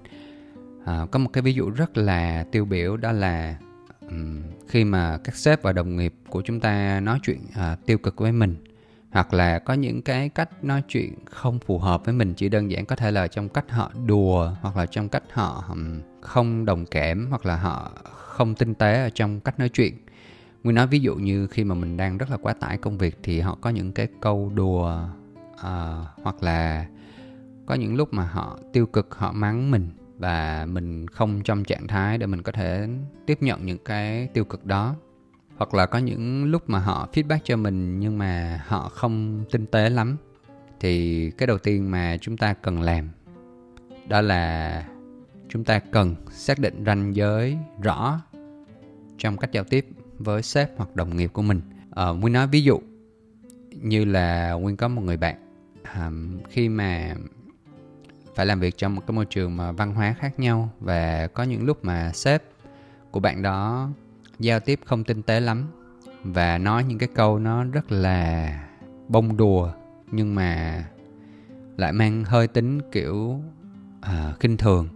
À, 0.85 1.05
có 1.11 1.19
một 1.19 1.29
cái 1.33 1.41
ví 1.41 1.53
dụ 1.53 1.69
rất 1.69 1.97
là 1.97 2.45
tiêu 2.51 2.65
biểu 2.65 2.97
đó 2.97 3.11
là 3.11 3.55
um, 4.01 4.41
khi 4.67 4.83
mà 4.83 5.17
các 5.23 5.35
sếp 5.35 5.61
và 5.61 5.73
đồng 5.73 5.95
nghiệp 5.95 6.13
của 6.29 6.41
chúng 6.41 6.59
ta 6.59 6.99
nói 6.99 7.19
chuyện 7.23 7.39
à, 7.55 7.77
tiêu 7.85 7.97
cực 7.97 8.19
với 8.19 8.31
mình 8.31 8.55
hoặc 9.11 9.33
là 9.33 9.59
có 9.59 9.73
những 9.73 10.01
cái 10.01 10.29
cách 10.29 10.63
nói 10.63 10.83
chuyện 10.87 11.13
không 11.25 11.59
phù 11.59 11.79
hợp 11.79 12.05
với 12.05 12.13
mình 12.13 12.33
chỉ 12.33 12.49
đơn 12.49 12.71
giản 12.71 12.85
có 12.85 12.95
thể 12.95 13.11
là 13.11 13.27
trong 13.27 13.49
cách 13.49 13.71
họ 13.71 13.91
đùa 14.05 14.51
hoặc 14.61 14.77
là 14.77 14.85
trong 14.85 15.09
cách 15.09 15.23
họ 15.31 15.75
không 16.21 16.65
đồng 16.65 16.85
cảm 16.85 17.27
hoặc 17.29 17.45
là 17.45 17.55
họ 17.55 17.91
không 18.11 18.55
tinh 18.55 18.73
tế 18.73 19.03
ở 19.03 19.09
trong 19.09 19.39
cách 19.39 19.59
nói 19.59 19.69
chuyện. 19.69 19.93
Nguyên 20.63 20.75
nói 20.75 20.87
ví 20.87 20.99
dụ 20.99 21.15
như 21.15 21.47
khi 21.47 21.63
mà 21.63 21.75
mình 21.75 21.97
đang 21.97 22.17
rất 22.17 22.31
là 22.31 22.37
quá 22.37 22.53
tải 22.53 22.77
công 22.77 22.97
việc 22.97 23.17
thì 23.23 23.39
họ 23.39 23.57
có 23.61 23.69
những 23.69 23.91
cái 23.91 24.07
câu 24.21 24.51
đùa 24.55 25.03
uh, 25.53 26.07
hoặc 26.23 26.43
là 26.43 26.85
có 27.65 27.75
những 27.75 27.95
lúc 27.95 28.13
mà 28.13 28.23
họ 28.23 28.59
tiêu 28.73 28.85
cực 28.85 29.15
họ 29.15 29.31
mắng 29.31 29.71
mình 29.71 29.89
và 30.17 30.65
mình 30.69 31.07
không 31.07 31.43
trong 31.43 31.63
trạng 31.63 31.87
thái 31.87 32.17
để 32.17 32.25
mình 32.25 32.41
có 32.41 32.51
thể 32.51 32.87
tiếp 33.25 33.37
nhận 33.41 33.65
những 33.65 33.77
cái 33.85 34.27
tiêu 34.27 34.45
cực 34.45 34.65
đó 34.65 34.95
hoặc 35.61 35.73
là 35.73 35.85
có 35.85 35.99
những 35.99 36.45
lúc 36.45 36.69
mà 36.69 36.79
họ 36.79 37.07
feedback 37.13 37.39
cho 37.43 37.57
mình 37.57 37.99
nhưng 37.99 38.17
mà 38.17 38.63
họ 38.67 38.89
không 38.89 39.43
tinh 39.51 39.65
tế 39.65 39.89
lắm 39.89 40.17
thì 40.79 41.31
cái 41.31 41.47
đầu 41.47 41.57
tiên 41.57 41.91
mà 41.91 42.17
chúng 42.21 42.37
ta 42.37 42.53
cần 42.53 42.81
làm 42.81 43.09
đó 44.07 44.21
là 44.21 44.85
chúng 45.49 45.63
ta 45.63 45.79
cần 45.79 46.15
xác 46.31 46.59
định 46.59 46.83
ranh 46.85 47.15
giới 47.15 47.57
rõ 47.81 48.21
trong 49.17 49.37
cách 49.37 49.51
giao 49.51 49.63
tiếp 49.63 49.87
với 50.17 50.41
sếp 50.41 50.77
hoặc 50.77 50.95
đồng 50.95 51.17
nghiệp 51.17 51.33
của 51.33 51.41
mình. 51.41 51.61
À, 51.91 52.07
nguyên 52.09 52.33
nói 52.33 52.47
ví 52.47 52.63
dụ 52.63 52.79
như 53.69 54.05
là 54.05 54.51
nguyên 54.51 54.77
có 54.77 54.87
một 54.87 55.01
người 55.01 55.17
bạn 55.17 55.35
à, 55.83 56.11
khi 56.49 56.69
mà 56.69 57.15
phải 58.35 58.45
làm 58.45 58.59
việc 58.59 58.77
trong 58.77 58.95
một 58.95 59.01
cái 59.07 59.15
môi 59.15 59.25
trường 59.25 59.57
mà 59.57 59.71
văn 59.71 59.95
hóa 59.95 60.15
khác 60.19 60.39
nhau 60.39 60.69
và 60.79 61.27
có 61.27 61.43
những 61.43 61.65
lúc 61.65 61.85
mà 61.85 62.11
sếp 62.13 62.43
của 63.11 63.19
bạn 63.19 63.41
đó 63.41 63.89
giao 64.41 64.59
tiếp 64.59 64.79
không 64.85 65.03
tinh 65.03 65.21
tế 65.21 65.39
lắm. 65.39 65.67
Và 66.23 66.57
nói 66.57 66.83
những 66.83 66.97
cái 66.97 67.09
câu 67.15 67.39
nó 67.39 67.63
rất 67.63 67.91
là 67.91 68.59
bông 69.07 69.37
đùa 69.37 69.71
nhưng 70.11 70.35
mà 70.35 70.83
lại 71.77 71.93
mang 71.93 72.23
hơi 72.23 72.47
tính 72.47 72.79
kiểu 72.91 73.41
à, 74.01 74.33
khinh 74.39 74.57
thường. 74.57 74.87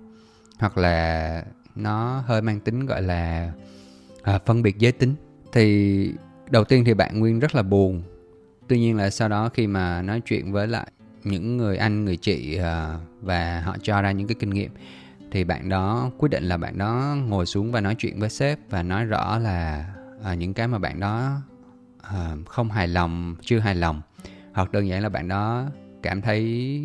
Hoặc 0.60 0.78
là 0.78 1.43
nó 1.76 2.24
hơi 2.28 2.41
mang 2.41 2.60
tính 2.60 2.86
gọi 2.86 3.02
là 3.02 3.52
à, 4.22 4.39
phân 4.46 4.62
biệt 4.62 4.78
giới 4.78 4.91
tính. 4.91 5.15
Thì 5.52 6.13
đầu 6.50 6.63
tiên 6.63 6.84
thì 6.86 6.93
bạn 6.93 7.20
nguyên 7.20 7.39
rất 7.39 7.56
là 7.56 7.63
buồn. 7.63 8.04
Tuy 8.67 8.80
nhiên 8.80 8.98
là 8.98 9.10
sau 9.10 9.30
đó 9.30 9.50
khi 9.50 9.67
mà 9.67 10.02
nói 10.02 10.22
chuyện 10.26 10.52
với 10.52 10.67
lại 10.67 10.88
những 11.24 11.58
người 11.58 11.78
anh 11.78 12.06
người 12.06 12.17
chị 12.17 12.58
à, 12.58 13.00
và 13.22 13.62
họ 13.65 13.78
cho 13.82 14.02
ra 14.02 14.12
những 14.12 14.28
cái 14.28 14.36
kinh 14.39 14.50
nghiệm 14.50 14.72
thì 15.32 15.44
bạn 15.44 15.70
đó 15.70 16.12
quyết 16.18 16.30
định 16.30 16.44
là 16.44 16.58
bạn 16.58 16.78
đó 16.78 17.16
ngồi 17.28 17.46
xuống 17.46 17.72
và 17.72 17.82
nói 17.82 17.96
chuyện 17.96 18.20
với 18.20 18.30
sếp 18.30 18.60
và 18.70 18.84
nói 18.84 19.06
rõ 19.06 19.38
là 19.38 19.94
à, 20.24 20.34
những 20.34 20.54
cái 20.54 20.68
mà 20.68 20.80
bạn 20.80 21.00
đó 21.00 21.42
à, 22.02 22.36
không 22.46 22.70
hài 22.70 22.88
lòng 22.88 23.36
chưa 23.42 23.60
hài 23.60 23.76
lòng. 23.76 24.02
Hoặc 24.54 24.72
đơn 24.72 24.88
giản 24.88 25.04
là 25.04 25.10
bạn 25.10 25.28
đó 25.28 25.66
cảm 26.04 26.22
thấy 26.22 26.82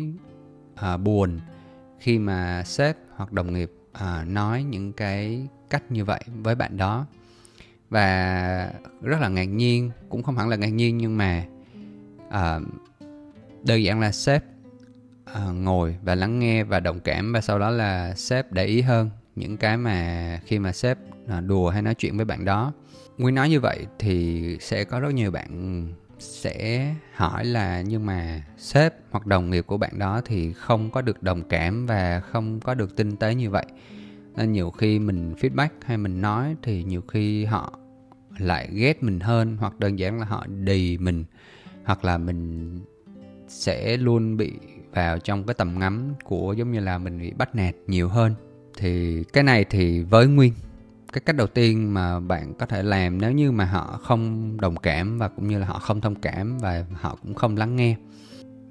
à, 0.75 0.97
buồn 0.97 1.39
khi 1.99 2.19
mà 2.19 2.63
sếp 2.65 2.97
hoặc 3.15 3.31
đồng 3.31 3.53
nghiệp 3.53 3.71
à, 3.93 4.25
nói 4.27 4.63
những 4.63 4.93
cái 4.93 5.47
cách 5.69 5.91
như 5.91 6.05
vậy 6.05 6.21
với 6.27 6.55
bạn 6.55 6.77
đó. 6.77 7.05
Và 7.89 8.73
rất 9.01 9.21
là 9.21 9.27
ngạc 9.27 9.43
nhiên 9.43 9.91
cũng 10.09 10.23
không 10.23 10.37
hẳn 10.37 10.49
là 10.49 10.55
ngạc 10.55 10.67
nhiên 10.73 10.97
nhưng 10.97 11.17
mà 11.17 11.45
à, 12.29 12.59
đơn 13.63 13.83
giản 13.83 13.99
là 13.99 14.11
sếp 14.11 14.43
à, 15.33 15.45
ngồi 15.45 15.95
và 16.03 16.15
lắng 16.15 16.39
nghe 16.39 16.63
và 16.63 16.79
đồng 16.79 16.99
cảm 16.99 17.33
và 17.33 17.41
sau 17.41 17.59
đó 17.59 17.69
là 17.69 18.15
sếp 18.15 18.51
để 18.51 18.65
ý 18.65 18.81
hơn 18.81 19.09
những 19.35 19.57
cái 19.57 19.77
mà 19.77 20.39
khi 20.45 20.59
mà 20.59 20.71
sếp 20.71 20.97
à, 21.27 21.41
đùa 21.41 21.69
hay 21.69 21.81
nói 21.81 21.95
chuyện 21.95 22.17
với 22.17 22.25
bạn 22.25 22.45
đó. 22.45 22.73
Nguyên 23.17 23.35
nói 23.35 23.49
như 23.49 23.59
vậy 23.59 23.85
thì 23.99 24.57
sẽ 24.61 24.83
có 24.83 24.99
rất 24.99 25.13
nhiều 25.13 25.31
bạn 25.31 25.87
sẽ 26.19 26.95
hỏi 27.15 27.45
là 27.45 27.81
nhưng 27.81 28.05
mà 28.05 28.43
sếp 28.57 28.93
hoặc 29.11 29.27
đồng 29.27 29.49
nghiệp 29.49 29.65
của 29.67 29.77
bạn 29.77 29.99
đó 29.99 30.21
thì 30.25 30.53
không 30.53 30.91
có 30.91 31.01
được 31.01 31.23
đồng 31.23 31.43
cảm 31.43 31.85
và 31.85 32.19
không 32.19 32.59
có 32.59 32.73
được 32.73 32.95
tinh 32.95 33.15
tế 33.15 33.35
như 33.35 33.49
vậy. 33.49 33.65
Nên 34.35 34.51
nhiều 34.51 34.71
khi 34.71 34.99
mình 34.99 35.33
feedback 35.33 35.69
hay 35.85 35.97
mình 35.97 36.21
nói 36.21 36.55
thì 36.63 36.83
nhiều 36.83 37.01
khi 37.01 37.45
họ 37.45 37.79
lại 38.37 38.69
ghét 38.73 39.03
mình 39.03 39.19
hơn 39.19 39.57
hoặc 39.59 39.79
đơn 39.79 39.99
giản 39.99 40.19
là 40.19 40.25
họ 40.25 40.45
đì 40.47 40.97
mình 40.97 41.23
hoặc 41.83 42.05
là 42.05 42.17
mình 42.17 42.79
sẽ 43.47 43.97
luôn 43.97 44.37
bị 44.37 44.51
vào 44.93 45.19
trong 45.19 45.43
cái 45.43 45.53
tầm 45.53 45.79
ngắm 45.79 46.13
của 46.23 46.53
giống 46.53 46.71
như 46.71 46.79
là 46.79 46.97
mình 46.97 47.19
bị 47.19 47.31
bắt 47.31 47.55
nạt 47.55 47.75
nhiều 47.87 48.09
hơn. 48.09 48.35
Thì 48.77 49.23
cái 49.23 49.43
này 49.43 49.65
thì 49.69 50.01
với 50.03 50.27
nguyên 50.27 50.53
cái 51.13 51.21
cách 51.25 51.35
đầu 51.35 51.47
tiên 51.47 51.93
mà 51.93 52.19
bạn 52.19 52.53
có 52.59 52.65
thể 52.65 52.83
làm 52.83 53.21
nếu 53.21 53.31
như 53.31 53.51
mà 53.51 53.65
họ 53.65 53.99
không 54.03 54.57
đồng 54.61 54.75
cảm 54.75 55.17
và 55.17 55.27
cũng 55.27 55.47
như 55.47 55.59
là 55.59 55.65
họ 55.65 55.79
không 55.79 56.01
thông 56.01 56.15
cảm 56.15 56.57
và 56.57 56.85
họ 56.93 57.17
cũng 57.21 57.33
không 57.33 57.57
lắng 57.57 57.75
nghe. 57.75 57.95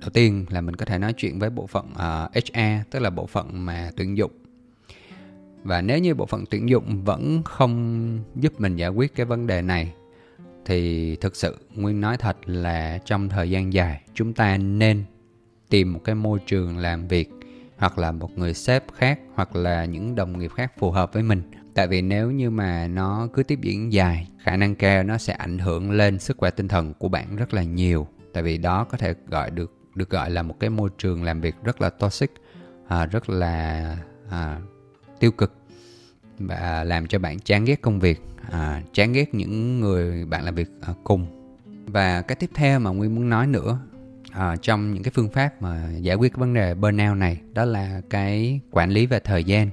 Đầu 0.00 0.10
tiên 0.10 0.46
là 0.50 0.60
mình 0.60 0.76
có 0.76 0.84
thể 0.84 0.98
nói 0.98 1.12
chuyện 1.12 1.38
với 1.38 1.50
bộ 1.50 1.66
phận 1.66 1.86
ờ, 1.94 2.30
uh, 2.38 2.44
HR 2.44 2.90
tức 2.90 2.98
là 2.98 3.10
bộ 3.10 3.26
phận 3.26 3.66
mà 3.66 3.90
tuyển 3.96 4.16
dụng. 4.16 4.32
Và 5.62 5.80
nếu 5.80 5.98
như 5.98 6.14
bộ 6.14 6.26
phận 6.26 6.44
tuyển 6.50 6.68
dụng 6.68 7.04
vẫn 7.04 7.42
không 7.44 8.18
giúp 8.36 8.60
mình 8.60 8.76
giải 8.76 8.90
quyết 8.90 9.14
cái 9.14 9.26
vấn 9.26 9.46
đề 9.46 9.62
này 9.62 9.92
thì 10.64 11.16
thực 11.16 11.36
sự 11.36 11.58
nguyên 11.74 12.00
nói 12.00 12.16
thật 12.16 12.36
là 12.46 12.98
trong 13.04 13.28
thời 13.28 13.50
gian 13.50 13.72
dài 13.72 14.00
chúng 14.14 14.34
ta 14.34 14.56
nên 14.56 15.04
tìm 15.70 15.92
một 15.92 16.00
cái 16.04 16.14
môi 16.14 16.38
trường 16.46 16.78
làm 16.78 17.08
việc 17.08 17.30
hoặc 17.76 17.98
là 17.98 18.12
một 18.12 18.38
người 18.38 18.54
sếp 18.54 18.84
khác 18.94 19.20
hoặc 19.34 19.56
là 19.56 19.84
những 19.84 20.14
đồng 20.14 20.38
nghiệp 20.38 20.50
khác 20.54 20.72
phù 20.78 20.90
hợp 20.90 21.12
với 21.12 21.22
mình. 21.22 21.42
Tại 21.74 21.86
vì 21.86 22.02
nếu 22.02 22.30
như 22.30 22.50
mà 22.50 22.88
nó 22.88 23.28
cứ 23.34 23.42
tiếp 23.42 23.58
diễn 23.62 23.92
dài 23.92 24.28
khả 24.38 24.56
năng 24.56 24.74
cao 24.74 25.02
nó 25.02 25.18
sẽ 25.18 25.32
ảnh 25.32 25.58
hưởng 25.58 25.90
lên 25.90 26.18
sức 26.18 26.36
khỏe 26.36 26.50
tinh 26.50 26.68
thần 26.68 26.94
của 26.94 27.08
bạn 27.08 27.36
rất 27.36 27.54
là 27.54 27.62
nhiều. 27.62 28.06
Tại 28.32 28.42
vì 28.42 28.58
đó 28.58 28.84
có 28.84 28.98
thể 28.98 29.14
gọi 29.28 29.50
được 29.50 29.72
được 29.94 30.10
gọi 30.10 30.30
là 30.30 30.42
một 30.42 30.60
cái 30.60 30.70
môi 30.70 30.90
trường 30.98 31.24
làm 31.24 31.40
việc 31.40 31.54
rất 31.64 31.80
là 31.80 31.90
toxic 31.90 32.30
à, 32.88 33.06
rất 33.06 33.30
là 33.30 33.96
à, 34.30 34.58
tiêu 35.20 35.30
cực 35.30 35.54
và 36.38 36.84
làm 36.84 37.06
cho 37.06 37.18
bạn 37.18 37.38
chán 37.38 37.64
ghét 37.64 37.82
công 37.82 38.00
việc 38.00 38.20
à, 38.50 38.82
chán 38.92 39.12
ghét 39.12 39.34
những 39.34 39.80
người 39.80 40.24
bạn 40.24 40.44
làm 40.44 40.54
việc 40.54 40.68
à, 40.80 40.94
cùng. 41.04 41.26
Và 41.86 42.22
cái 42.22 42.36
tiếp 42.36 42.50
theo 42.54 42.80
mà 42.80 42.90
nguyên 42.90 43.14
muốn 43.14 43.28
nói 43.28 43.46
nữa 43.46 43.78
à, 44.32 44.56
trong 44.56 44.94
những 44.94 45.02
cái 45.02 45.12
phương 45.14 45.28
pháp 45.28 45.62
mà 45.62 45.90
giải 46.00 46.16
quyết 46.16 46.36
vấn 46.36 46.54
đề 46.54 46.74
burnout 46.74 47.16
này 47.16 47.40
đó 47.52 47.64
là 47.64 48.00
cái 48.10 48.60
quản 48.70 48.90
lý 48.90 49.06
về 49.06 49.20
thời 49.20 49.44
gian. 49.44 49.70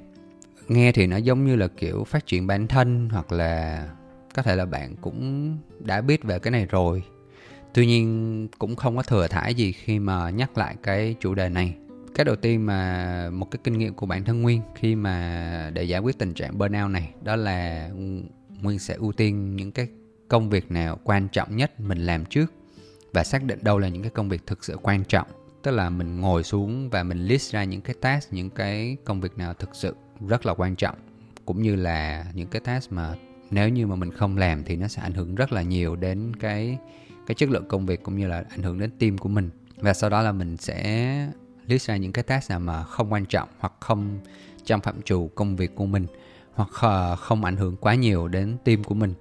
Nghe 0.67 0.91
thì 0.91 1.07
nó 1.07 1.17
giống 1.17 1.45
như 1.45 1.55
là 1.55 1.67
kiểu 1.67 2.03
phát 2.03 2.25
triển 2.25 2.47
bản 2.47 2.67
thân 2.67 3.09
hoặc 3.11 3.31
là 3.31 3.89
có 4.35 4.41
thể 4.41 4.55
là 4.55 4.65
bạn 4.65 4.95
cũng 5.01 5.57
đã 5.79 6.01
biết 6.01 6.23
về 6.23 6.39
cái 6.39 6.51
này 6.51 6.65
rồi. 6.65 7.03
Tuy 7.73 7.85
nhiên 7.85 8.47
cũng 8.59 8.75
không 8.75 8.97
có 8.97 9.03
thừa 9.03 9.27
thải 9.27 9.55
gì 9.55 9.71
khi 9.71 9.99
mà 9.99 10.29
nhắc 10.29 10.57
lại 10.57 10.75
cái 10.83 11.15
chủ 11.19 11.35
đề 11.35 11.49
này. 11.49 11.75
Cái 12.15 12.25
đầu 12.25 12.35
tiên 12.35 12.65
mà 12.65 13.29
một 13.29 13.51
cái 13.51 13.59
kinh 13.63 13.77
nghiệm 13.77 13.93
của 13.93 14.05
bản 14.05 14.23
thân 14.23 14.41
nguyên 14.41 14.61
khi 14.75 14.95
mà 14.95 15.71
để 15.73 15.83
giải 15.83 15.99
quyết 15.99 16.17
tình 16.17 16.33
trạng 16.33 16.57
burnout 16.57 16.91
này 16.91 17.09
đó 17.23 17.35
là 17.35 17.89
nguyên 18.61 18.79
sẽ 18.79 18.93
ưu 18.93 19.11
tiên 19.11 19.55
những 19.55 19.71
cái 19.71 19.87
công 20.27 20.49
việc 20.49 20.71
nào 20.71 20.99
quan 21.03 21.27
trọng 21.27 21.55
nhất 21.55 21.79
mình 21.79 21.97
làm 21.97 22.25
trước 22.25 22.53
và 23.13 23.23
xác 23.23 23.43
định 23.43 23.59
đâu 23.61 23.79
là 23.79 23.87
những 23.87 24.01
cái 24.01 24.11
công 24.11 24.29
việc 24.29 24.47
thực 24.47 24.63
sự 24.63 24.77
quan 24.81 25.03
trọng. 25.03 25.27
Tức 25.63 25.71
là 25.71 25.89
mình 25.89 26.21
ngồi 26.21 26.43
xuống 26.43 26.89
và 26.89 27.03
mình 27.03 27.25
list 27.25 27.53
ra 27.53 27.63
những 27.63 27.81
cái 27.81 27.95
task, 28.01 28.33
những 28.33 28.49
cái 28.49 28.97
công 29.05 29.21
việc 29.21 29.37
nào 29.37 29.53
thực 29.53 29.69
sự 29.73 29.95
rất 30.27 30.45
là 30.45 30.53
quan 30.53 30.75
trọng, 30.75 30.95
cũng 31.45 31.61
như 31.61 31.75
là 31.75 32.25
những 32.33 32.47
cái 32.47 32.59
task 32.59 32.91
mà 32.91 33.15
nếu 33.51 33.69
như 33.69 33.87
mà 33.87 33.95
mình 33.95 34.11
không 34.11 34.37
làm 34.37 34.63
thì 34.63 34.75
nó 34.75 34.87
sẽ 34.87 35.01
ảnh 35.01 35.13
hưởng 35.13 35.35
rất 35.35 35.51
là 35.51 35.61
nhiều 35.61 35.95
đến 35.95 36.35
cái 36.35 36.77
cái 37.27 37.35
chất 37.35 37.49
lượng 37.49 37.67
công 37.67 37.85
việc 37.85 38.03
cũng 38.03 38.17
như 38.17 38.27
là 38.27 38.43
ảnh 38.49 38.63
hưởng 38.63 38.79
đến 38.79 38.91
team 38.99 39.17
của 39.17 39.29
mình. 39.29 39.49
Và 39.75 39.93
sau 39.93 40.09
đó 40.09 40.21
là 40.21 40.31
mình 40.31 40.57
sẽ 40.57 41.27
list 41.67 41.89
ra 41.89 41.97
những 41.97 42.11
cái 42.11 42.23
task 42.23 42.49
nào 42.49 42.59
mà 42.59 42.83
không 42.83 43.13
quan 43.13 43.25
trọng 43.25 43.49
hoặc 43.59 43.73
không 43.79 44.19
trong 44.65 44.81
phạm 44.81 45.01
trù 45.01 45.29
công 45.35 45.55
việc 45.55 45.75
của 45.75 45.85
mình, 45.85 46.05
hoặc 46.53 46.69
ờ, 46.79 47.15
không 47.15 47.45
ảnh 47.45 47.57
hưởng 47.57 47.75
quá 47.77 47.95
nhiều 47.95 48.27
đến 48.27 48.57
team 48.63 48.83
của 48.83 48.95
mình 48.95 49.13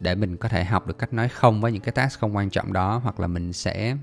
để 0.00 0.14
mình 0.14 0.36
có 0.36 0.48
thể 0.48 0.64
học 0.64 0.86
được 0.86 0.98
cách 0.98 1.12
nói 1.12 1.28
không 1.28 1.60
với 1.60 1.72
những 1.72 1.82
cái 1.82 1.92
task 1.92 2.20
không 2.20 2.36
quan 2.36 2.50
trọng 2.50 2.72
đó 2.72 3.00
hoặc 3.04 3.20
là 3.20 3.26
mình 3.26 3.52
sẽ 3.52 3.96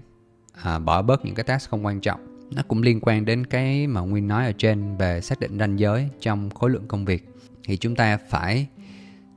à, 0.54 0.80
bỏ 0.80 1.02
bớt 1.02 1.26
những 1.26 1.36
cái 1.36 1.44
task 1.44 1.70
không 1.70 1.86
quan 1.86 2.02
trọng. 2.02 2.50
Nó 2.56 2.62
cũng 2.68 2.82
liên 2.82 3.00
quan 3.02 3.26
đến 3.26 3.46
cái 3.46 3.88
mà 3.88 4.02
nguyên 4.02 4.28
nói 4.28 4.46
ở 4.46 4.52
trên 4.58 4.98
về 4.98 5.22
xác 5.22 5.40
định 5.40 5.60
ranh 5.60 5.80
giới 5.80 6.10
trong 6.20 6.50
khối 6.50 6.70
lượng 6.70 6.88
công 6.88 7.06
việc. 7.06 7.30
Thì 7.64 7.78
chúng 7.78 7.96
ta 7.96 8.18
phải 8.18 8.68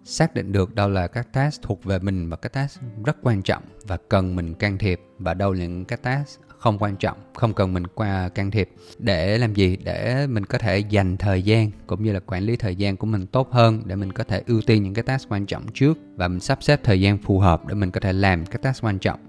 xác 0.04 0.34
định 0.34 0.52
được 0.52 0.74
đâu 0.74 0.88
là 0.88 1.06
các 1.06 1.32
task 1.32 1.62
thuộc 1.62 1.84
về 1.84 1.98
mình 1.98 2.30
và 2.30 2.36
các 2.36 2.52
task 2.52 2.80
rất 3.04 3.16
quan 3.22 3.42
trọng 3.42 3.62
và 3.84 3.96
cần 4.08 4.36
mình 4.36 4.54
can 4.54 4.78
thiệp. 4.78 5.00
Và 5.18 5.34
đâu 5.34 5.52
là 5.52 5.60
những 5.60 5.84
cái 5.84 5.98
task 6.02 6.40
không 6.66 6.78
quan 6.78 6.96
trọng 6.96 7.18
không 7.34 7.54
cần 7.54 7.74
mình 7.74 7.86
qua 7.86 8.28
can 8.28 8.50
thiệp. 8.50 8.70
Để 8.98 9.38
làm 9.38 9.54
gì? 9.54 9.76
Để 9.84 10.26
mình 10.26 10.44
có 10.44 10.58
thể 10.58 10.78
dành 10.78 11.16
thời 11.16 11.42
gian 11.42 11.70
cũng 11.86 12.02
như 12.02 12.12
là 12.12 12.20
quản 12.26 12.42
lý 12.42 12.56
thời 12.56 12.76
gian 12.76 12.96
của 12.96 13.06
mình 13.06 13.26
tốt 13.26 13.52
hơn 13.52 13.82
để 13.84 13.96
mình 13.96 14.12
có 14.12 14.24
thể 14.24 14.42
ưu 14.46 14.60
tiên 14.66 14.82
những 14.82 14.94
cái 14.94 15.02
task 15.02 15.32
quan 15.32 15.46
trọng 15.46 15.66
trước 15.74 15.98
và 16.16 16.28
mình 16.28 16.40
sắp 16.40 16.62
xếp 16.62 16.80
thời 16.84 17.00
gian 17.00 17.18
phù 17.18 17.38
hợp 17.38 17.66
để 17.66 17.74
mình 17.74 17.90
có 17.90 18.00
thể 18.00 18.12
làm 18.12 18.46
các 18.46 18.62
task 18.62 18.84
quan 18.84 18.98
trọng. 18.98 19.20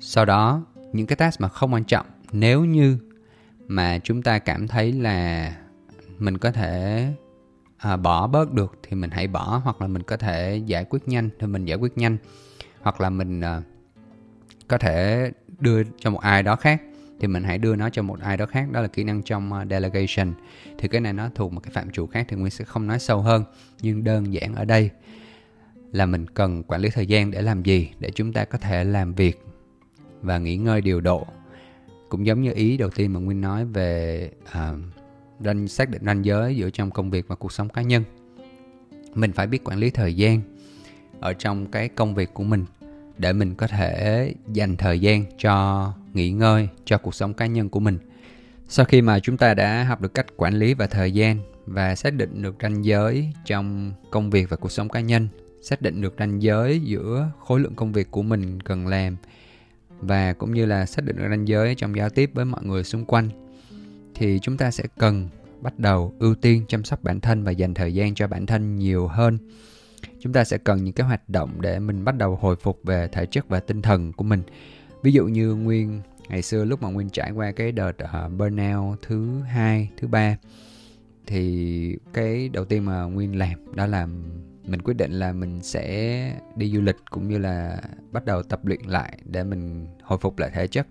Sau 0.00 0.24
đó 0.24 0.66
những 0.92 1.06
cái 1.06 1.16
task 1.16 1.40
mà 1.40 1.48
không 1.48 1.74
quan 1.74 1.84
trọng 1.84 2.06
nếu 2.32 2.64
như 2.64 2.98
mà 3.66 3.98
chúng 3.98 4.22
ta 4.22 4.38
cảm 4.38 4.68
thấy 4.68 4.92
là 4.92 5.52
mình 6.18 6.38
có 6.38 6.50
thể 6.50 7.06
à, 7.76 7.96
bỏ 7.96 8.26
bớt 8.26 8.52
được 8.52 8.78
thì 8.82 8.96
mình 8.96 9.10
hãy 9.10 9.26
bỏ 9.26 9.60
hoặc 9.64 9.80
là 9.80 9.86
mình 9.86 10.02
có 10.02 10.16
thể 10.16 10.62
giải 10.66 10.84
quyết 10.84 11.08
nhanh 11.08 11.30
thì 11.38 11.46
mình 11.46 11.64
giải 11.64 11.78
quyết 11.78 11.98
nhanh. 11.98 12.16
Hoặc 12.80 13.00
là 13.00 13.10
mình 13.10 13.40
à, 13.40 13.62
có 14.68 14.78
thể 14.78 15.30
đưa 15.64 15.82
cho 15.98 16.10
một 16.10 16.20
ai 16.20 16.42
đó 16.42 16.56
khác 16.56 16.82
thì 17.20 17.28
mình 17.28 17.44
hãy 17.44 17.58
đưa 17.58 17.76
nó 17.76 17.90
cho 17.90 18.02
một 18.02 18.20
ai 18.20 18.36
đó 18.36 18.46
khác. 18.46 18.70
Đó 18.72 18.80
là 18.80 18.88
kỹ 18.88 19.04
năng 19.04 19.22
trong 19.22 19.52
uh, 19.52 19.70
delegation. 19.70 20.32
Thì 20.78 20.88
cái 20.88 21.00
này 21.00 21.12
nó 21.12 21.28
thuộc 21.34 21.52
một 21.52 21.60
cái 21.60 21.70
phạm 21.72 21.90
trù 21.90 22.06
khác 22.06 22.26
thì 22.28 22.36
nguyên 22.36 22.50
sẽ 22.50 22.64
không 22.64 22.86
nói 22.86 22.98
sâu 22.98 23.20
hơn 23.20 23.44
nhưng 23.80 24.04
đơn 24.04 24.32
giản 24.32 24.54
ở 24.54 24.64
đây 24.64 24.90
là 25.92 26.06
mình 26.06 26.26
cần 26.26 26.62
quản 26.62 26.80
lý 26.80 26.88
thời 26.90 27.06
gian 27.06 27.30
để 27.30 27.42
làm 27.42 27.62
gì 27.62 27.90
để 28.00 28.10
chúng 28.14 28.32
ta 28.32 28.44
có 28.44 28.58
thể 28.58 28.84
làm 28.84 29.14
việc 29.14 29.44
và 30.22 30.38
nghỉ 30.38 30.56
ngơi 30.56 30.80
điều 30.80 31.00
độ. 31.00 31.26
Cũng 32.08 32.26
giống 32.26 32.42
như 32.42 32.52
ý 32.52 32.76
đầu 32.76 32.90
tiên 32.90 33.12
mà 33.12 33.20
nguyên 33.20 33.40
nói 33.40 33.64
về 33.64 34.30
uh, 34.42 34.78
ranh 35.40 35.68
xác 35.68 35.90
định 35.90 36.02
ranh 36.04 36.24
giới 36.24 36.56
giữa 36.56 36.70
trong 36.70 36.90
công 36.90 37.10
việc 37.10 37.28
và 37.28 37.36
cuộc 37.36 37.52
sống 37.52 37.68
cá 37.68 37.82
nhân. 37.82 38.04
Mình 39.14 39.32
phải 39.32 39.46
biết 39.46 39.64
quản 39.64 39.78
lý 39.78 39.90
thời 39.90 40.14
gian 40.14 40.40
ở 41.20 41.32
trong 41.32 41.66
cái 41.66 41.88
công 41.88 42.14
việc 42.14 42.34
của 42.34 42.44
mình 42.44 42.64
để 43.18 43.32
mình 43.32 43.54
có 43.54 43.66
thể 43.66 44.34
dành 44.52 44.76
thời 44.76 45.00
gian 45.00 45.24
cho 45.38 45.92
nghỉ 46.14 46.30
ngơi, 46.30 46.68
cho 46.84 46.98
cuộc 46.98 47.14
sống 47.14 47.34
cá 47.34 47.46
nhân 47.46 47.68
của 47.68 47.80
mình. 47.80 47.98
Sau 48.68 48.86
khi 48.86 49.02
mà 49.02 49.18
chúng 49.18 49.36
ta 49.36 49.54
đã 49.54 49.84
học 49.84 50.00
được 50.00 50.14
cách 50.14 50.26
quản 50.36 50.54
lý 50.54 50.74
và 50.74 50.86
thời 50.86 51.12
gian 51.12 51.38
và 51.66 51.94
xác 51.94 52.14
định 52.14 52.42
được 52.42 52.56
ranh 52.62 52.84
giới 52.84 53.28
trong 53.44 53.92
công 54.10 54.30
việc 54.30 54.48
và 54.48 54.56
cuộc 54.56 54.72
sống 54.72 54.88
cá 54.88 55.00
nhân, 55.00 55.28
xác 55.62 55.82
định 55.82 56.00
được 56.00 56.14
ranh 56.18 56.42
giới 56.42 56.80
giữa 56.80 57.30
khối 57.40 57.60
lượng 57.60 57.74
công 57.74 57.92
việc 57.92 58.10
của 58.10 58.22
mình 58.22 58.60
cần 58.60 58.86
làm 58.86 59.16
và 60.00 60.32
cũng 60.32 60.54
như 60.54 60.66
là 60.66 60.86
xác 60.86 61.04
định 61.04 61.16
được 61.16 61.26
ranh 61.30 61.48
giới 61.48 61.74
trong 61.74 61.96
giao 61.96 62.10
tiếp 62.10 62.30
với 62.34 62.44
mọi 62.44 62.64
người 62.64 62.84
xung 62.84 63.04
quanh, 63.04 63.28
thì 64.14 64.38
chúng 64.42 64.56
ta 64.56 64.70
sẽ 64.70 64.84
cần 64.98 65.28
bắt 65.60 65.78
đầu 65.78 66.14
ưu 66.18 66.34
tiên 66.34 66.64
chăm 66.68 66.84
sóc 66.84 67.02
bản 67.02 67.20
thân 67.20 67.44
và 67.44 67.52
dành 67.52 67.74
thời 67.74 67.94
gian 67.94 68.14
cho 68.14 68.26
bản 68.26 68.46
thân 68.46 68.78
nhiều 68.78 69.08
hơn 69.08 69.38
chúng 70.24 70.32
ta 70.32 70.44
sẽ 70.44 70.58
cần 70.58 70.84
những 70.84 70.94
cái 70.94 71.06
hoạt 71.06 71.28
động 71.28 71.50
để 71.60 71.78
mình 71.78 72.04
bắt 72.04 72.16
đầu 72.16 72.36
hồi 72.36 72.56
phục 72.56 72.80
về 72.84 73.08
thể 73.12 73.26
chất 73.26 73.48
và 73.48 73.60
tinh 73.60 73.82
thần 73.82 74.12
của 74.12 74.24
mình. 74.24 74.42
Ví 75.02 75.12
dụ 75.12 75.26
như 75.26 75.54
nguyên 75.54 76.00
ngày 76.28 76.42
xưa 76.42 76.64
lúc 76.64 76.82
mà 76.82 76.88
nguyên 76.88 77.10
trải 77.10 77.30
qua 77.30 77.52
cái 77.52 77.72
đợt 77.72 77.92
uh, 77.92 78.32
burnout 78.38 78.98
thứ 79.02 79.40
hai 79.40 79.90
thứ 79.96 80.08
ba 80.08 80.36
thì 81.26 81.96
cái 82.12 82.48
đầu 82.48 82.64
tiên 82.64 82.84
mà 82.84 83.02
nguyên 83.02 83.38
làm 83.38 83.74
đó 83.74 83.86
là 83.86 84.06
mình 84.64 84.82
quyết 84.84 84.96
định 84.96 85.12
là 85.12 85.32
mình 85.32 85.62
sẽ 85.62 86.32
đi 86.56 86.70
du 86.70 86.80
lịch 86.80 86.96
cũng 87.10 87.28
như 87.28 87.38
là 87.38 87.80
bắt 88.12 88.24
đầu 88.24 88.42
tập 88.42 88.66
luyện 88.66 88.80
lại 88.86 89.18
để 89.24 89.44
mình 89.44 89.86
hồi 90.02 90.18
phục 90.18 90.38
lại 90.38 90.50
thể 90.54 90.66
chất. 90.66 90.86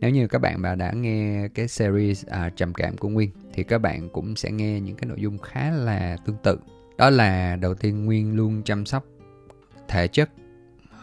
Nếu 0.00 0.10
như 0.10 0.28
các 0.28 0.38
bạn 0.38 0.62
mà 0.62 0.74
đã 0.74 0.92
nghe 0.92 1.48
cái 1.54 1.68
series 1.68 2.26
à, 2.26 2.50
trầm 2.56 2.74
cảm 2.74 2.96
của 2.96 3.08
nguyên 3.08 3.30
thì 3.52 3.62
các 3.62 3.78
bạn 3.78 4.08
cũng 4.08 4.36
sẽ 4.36 4.50
nghe 4.50 4.80
những 4.80 4.96
cái 4.96 5.08
nội 5.08 5.20
dung 5.20 5.38
khá 5.38 5.70
là 5.70 6.16
tương 6.26 6.36
tự 6.42 6.58
đó 6.98 7.10
là 7.10 7.56
đầu 7.56 7.74
tiên 7.74 8.04
nguyên 8.04 8.36
luôn 8.36 8.62
chăm 8.64 8.86
sóc 8.86 9.04
thể 9.88 10.08
chất 10.08 10.30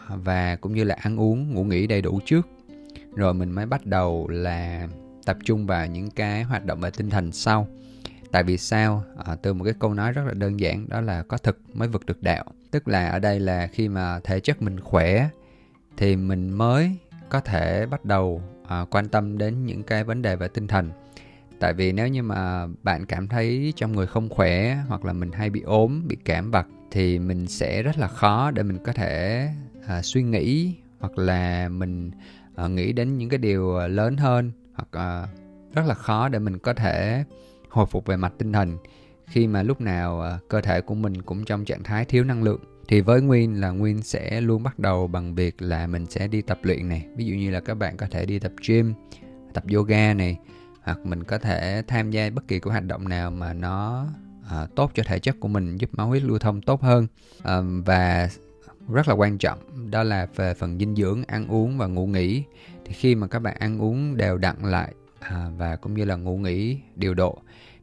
và 0.08 0.56
cũng 0.56 0.74
như 0.74 0.84
là 0.84 0.96
ăn 1.00 1.20
uống 1.20 1.54
ngủ 1.54 1.64
nghỉ 1.64 1.86
đầy 1.86 2.02
đủ 2.02 2.20
trước. 2.24 2.48
Rồi 3.14 3.34
mình 3.34 3.50
mới 3.50 3.66
bắt 3.66 3.86
đầu 3.86 4.28
là 4.28 4.88
tập 5.24 5.36
trung 5.44 5.66
vào 5.66 5.86
những 5.86 6.10
cái 6.10 6.42
hoạt 6.42 6.64
động 6.64 6.80
về 6.80 6.90
tinh 6.90 7.10
thần 7.10 7.32
sau. 7.32 7.68
Tại 8.30 8.42
vì 8.42 8.58
sao? 8.58 9.04
À, 9.24 9.36
từ 9.42 9.54
một 9.54 9.64
cái 9.64 9.74
câu 9.78 9.94
nói 9.94 10.12
rất 10.12 10.22
là 10.26 10.34
đơn 10.34 10.60
giản 10.60 10.88
đó 10.88 11.00
là 11.00 11.22
có 11.22 11.38
thực 11.38 11.58
mới 11.72 11.88
vực 11.88 12.06
được 12.06 12.22
đạo. 12.22 12.44
Tức 12.70 12.88
là 12.88 13.08
ở 13.08 13.18
đây 13.18 13.40
là 13.40 13.66
khi 13.66 13.88
mà 13.88 14.20
thể 14.20 14.40
chất 14.40 14.62
mình 14.62 14.80
khỏe 14.80 15.28
thì 15.96 16.16
mình 16.16 16.50
mới 16.50 16.96
có 17.28 17.40
thể 17.40 17.86
bắt 17.86 18.04
đầu 18.04 18.42
à, 18.68 18.84
quan 18.90 19.08
tâm 19.08 19.38
đến 19.38 19.66
những 19.66 19.82
cái 19.82 20.04
vấn 20.04 20.22
đề 20.22 20.36
về 20.36 20.48
tinh 20.48 20.66
thần 20.66 20.90
tại 21.64 21.74
vì 21.74 21.92
nếu 21.92 22.08
như 22.08 22.22
mà 22.22 22.66
bạn 22.82 23.06
cảm 23.06 23.28
thấy 23.28 23.72
trong 23.76 23.92
người 23.92 24.06
không 24.06 24.28
khỏe 24.28 24.76
hoặc 24.88 25.04
là 25.04 25.12
mình 25.12 25.32
hay 25.32 25.50
bị 25.50 25.60
ốm 25.60 26.02
bị 26.08 26.16
cảm 26.24 26.50
vặt 26.50 26.66
thì 26.90 27.18
mình 27.18 27.46
sẽ 27.46 27.82
rất 27.82 27.98
là 27.98 28.08
khó 28.08 28.50
để 28.50 28.62
mình 28.62 28.78
có 28.84 28.92
thể 28.92 29.48
à, 29.86 30.02
suy 30.02 30.22
nghĩ 30.22 30.74
hoặc 30.98 31.18
là 31.18 31.68
mình 31.68 32.10
à, 32.54 32.68
nghĩ 32.68 32.92
đến 32.92 33.18
những 33.18 33.28
cái 33.28 33.38
điều 33.38 33.76
à, 33.76 33.86
lớn 33.86 34.16
hơn 34.16 34.52
hoặc 34.74 34.88
à, 34.90 35.26
rất 35.74 35.82
là 35.86 35.94
khó 35.94 36.28
để 36.28 36.38
mình 36.38 36.58
có 36.58 36.74
thể 36.74 37.24
hồi 37.68 37.86
phục 37.86 38.06
về 38.06 38.16
mặt 38.16 38.32
tinh 38.38 38.52
thần. 38.52 38.76
Khi 39.26 39.46
mà 39.46 39.62
lúc 39.62 39.80
nào 39.80 40.22
à, 40.22 40.38
cơ 40.48 40.60
thể 40.60 40.80
của 40.80 40.94
mình 40.94 41.22
cũng 41.22 41.44
trong 41.44 41.64
trạng 41.64 41.82
thái 41.82 42.04
thiếu 42.04 42.24
năng 42.24 42.42
lượng 42.42 42.60
thì 42.88 43.00
với 43.00 43.20
nguyên 43.20 43.60
là 43.60 43.70
nguyên 43.70 44.02
sẽ 44.02 44.40
luôn 44.40 44.62
bắt 44.62 44.78
đầu 44.78 45.06
bằng 45.06 45.34
việc 45.34 45.62
là 45.62 45.86
mình 45.86 46.06
sẽ 46.06 46.28
đi 46.28 46.42
tập 46.42 46.58
luyện 46.62 46.88
này. 46.88 47.06
Ví 47.16 47.24
dụ 47.24 47.34
như 47.34 47.50
là 47.50 47.60
các 47.60 47.74
bạn 47.74 47.96
có 47.96 48.06
thể 48.10 48.26
đi 48.26 48.38
tập 48.38 48.52
gym 48.68 48.94
tập 49.54 49.64
yoga 49.74 50.14
này 50.14 50.38
hoặc 50.84 50.98
mình 51.06 51.24
có 51.24 51.38
thể 51.38 51.82
tham 51.88 52.10
gia 52.10 52.30
bất 52.30 52.48
kỳ 52.48 52.60
cái 52.60 52.70
hoạt 52.70 52.84
động 52.84 53.08
nào 53.08 53.30
mà 53.30 53.52
nó 53.52 54.06
à, 54.50 54.66
tốt 54.76 54.90
cho 54.94 55.02
thể 55.06 55.18
chất 55.18 55.36
của 55.40 55.48
mình 55.48 55.76
giúp 55.76 55.90
máu 55.92 56.06
huyết 56.06 56.22
lưu 56.22 56.38
thông 56.38 56.62
tốt 56.62 56.82
hơn. 56.82 57.06
À, 57.42 57.60
và 57.84 58.28
rất 58.88 59.08
là 59.08 59.14
quan 59.14 59.38
trọng 59.38 59.90
đó 59.90 60.02
là 60.02 60.26
về 60.36 60.54
phần 60.54 60.78
dinh 60.78 60.96
dưỡng 60.96 61.24
ăn 61.24 61.48
uống 61.48 61.78
và 61.78 61.86
ngủ 61.86 62.06
nghỉ. 62.06 62.44
Thì 62.84 62.92
khi 62.92 63.14
mà 63.14 63.26
các 63.26 63.38
bạn 63.38 63.56
ăn 63.58 63.82
uống 63.82 64.16
đều 64.16 64.38
đặn 64.38 64.56
lại 64.62 64.94
à, 65.20 65.46
và 65.56 65.76
cũng 65.76 65.94
như 65.94 66.04
là 66.04 66.16
ngủ 66.16 66.36
nghỉ 66.38 66.78
điều 66.96 67.14
độ 67.14 67.38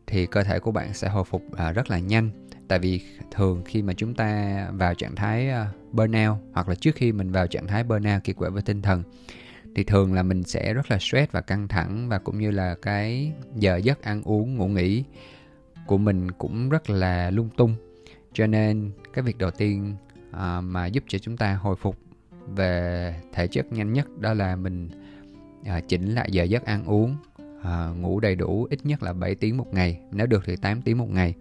thì 0.08 0.26
cơ 0.26 0.44
thể 0.44 0.60
của 0.60 0.72
bạn 0.72 0.94
sẽ 0.94 1.10
hồi 1.10 1.24
phục 1.24 1.44
à, 1.58 1.72
rất 1.72 1.90
là 1.90 2.00
nhanh. 2.00 2.30
Tại 2.68 2.80
vì 2.80 3.02
thường 3.32 3.62
khi 3.66 3.82
mà 3.82 3.94
chúng 3.94 4.14
ta 4.14 4.68
vào 4.72 4.94
trạng 4.94 5.16
thái 5.16 5.50
uh, 5.50 5.94
burnout 5.94 6.38
hoặc 6.54 6.70
là 6.70 6.76
trước 6.76 6.96
khi 6.96 7.12
mình 7.12 7.32
vào 7.32 7.48
trạng 7.48 7.68
thái 7.68 7.84
burnout 7.84 8.24
kiệt 8.24 8.36
quệ 8.36 8.50
với 8.50 8.62
tinh 8.62 8.82
thần 8.82 9.04
thì 9.76 9.84
thường 9.84 10.14
là 10.14 10.24
mình 10.24 10.44
sẽ 10.44 10.74
rất 10.74 10.92
là 10.92 10.98
stress 11.00 11.32
và 11.32 11.42
căng 11.42 11.68
thẳng 11.68 12.10
và 12.10 12.20
cũng 12.20 12.40
như 12.40 12.52
là 12.52 12.76
cái 12.82 13.34
giờ 13.56 13.78
giấc 13.78 14.02
ăn 14.02 14.24
uống 14.24 14.58
ngủ 14.58 14.68
nghỉ 14.68 15.04
của 15.86 15.98
mình 15.98 16.32
cũng 16.32 16.70
rất 16.70 16.90
là 16.90 17.30
lung 17.30 17.50
tung. 17.58 17.76
Cho 18.34 18.48
nên 18.48 18.92
cái 19.14 19.24
việc 19.24 19.38
đầu 19.38 19.52
tiên 19.52 19.96
à, 20.32 20.62
mà 20.62 20.86
giúp 20.86 21.04
cho 21.08 21.18
chúng 21.20 21.38
ta 21.38 21.54
hồi 21.54 21.76
phục 21.76 21.98
về 22.48 23.16
thể 23.34 23.48
chất 23.48 23.72
nhanh 23.72 23.94
nhất 23.94 24.20
đó 24.20 24.34
là 24.34 24.56
mình 24.56 24.90
à, 25.66 25.80
chỉnh 25.80 26.16
lại 26.16 26.30
giờ 26.32 26.44
giấc 26.44 26.66
ăn 26.66 26.86
uống 26.86 27.18
à, 27.64 27.88
ngủ 27.88 28.20
đầy 28.20 28.36
đủ 28.36 28.68
ít 28.70 28.86
nhất 28.86 29.04
là 29.04 29.14
7 29.14 29.36
tiếng 29.36 29.58
một 29.58 29.74
ngày 29.74 30.00
nếu 30.12 30.28
được 30.28 30.44
thì 30.46 30.56
8 30.56 30.82
tiếng 30.82 30.98
một 30.98 31.10
ngày. 31.10 31.34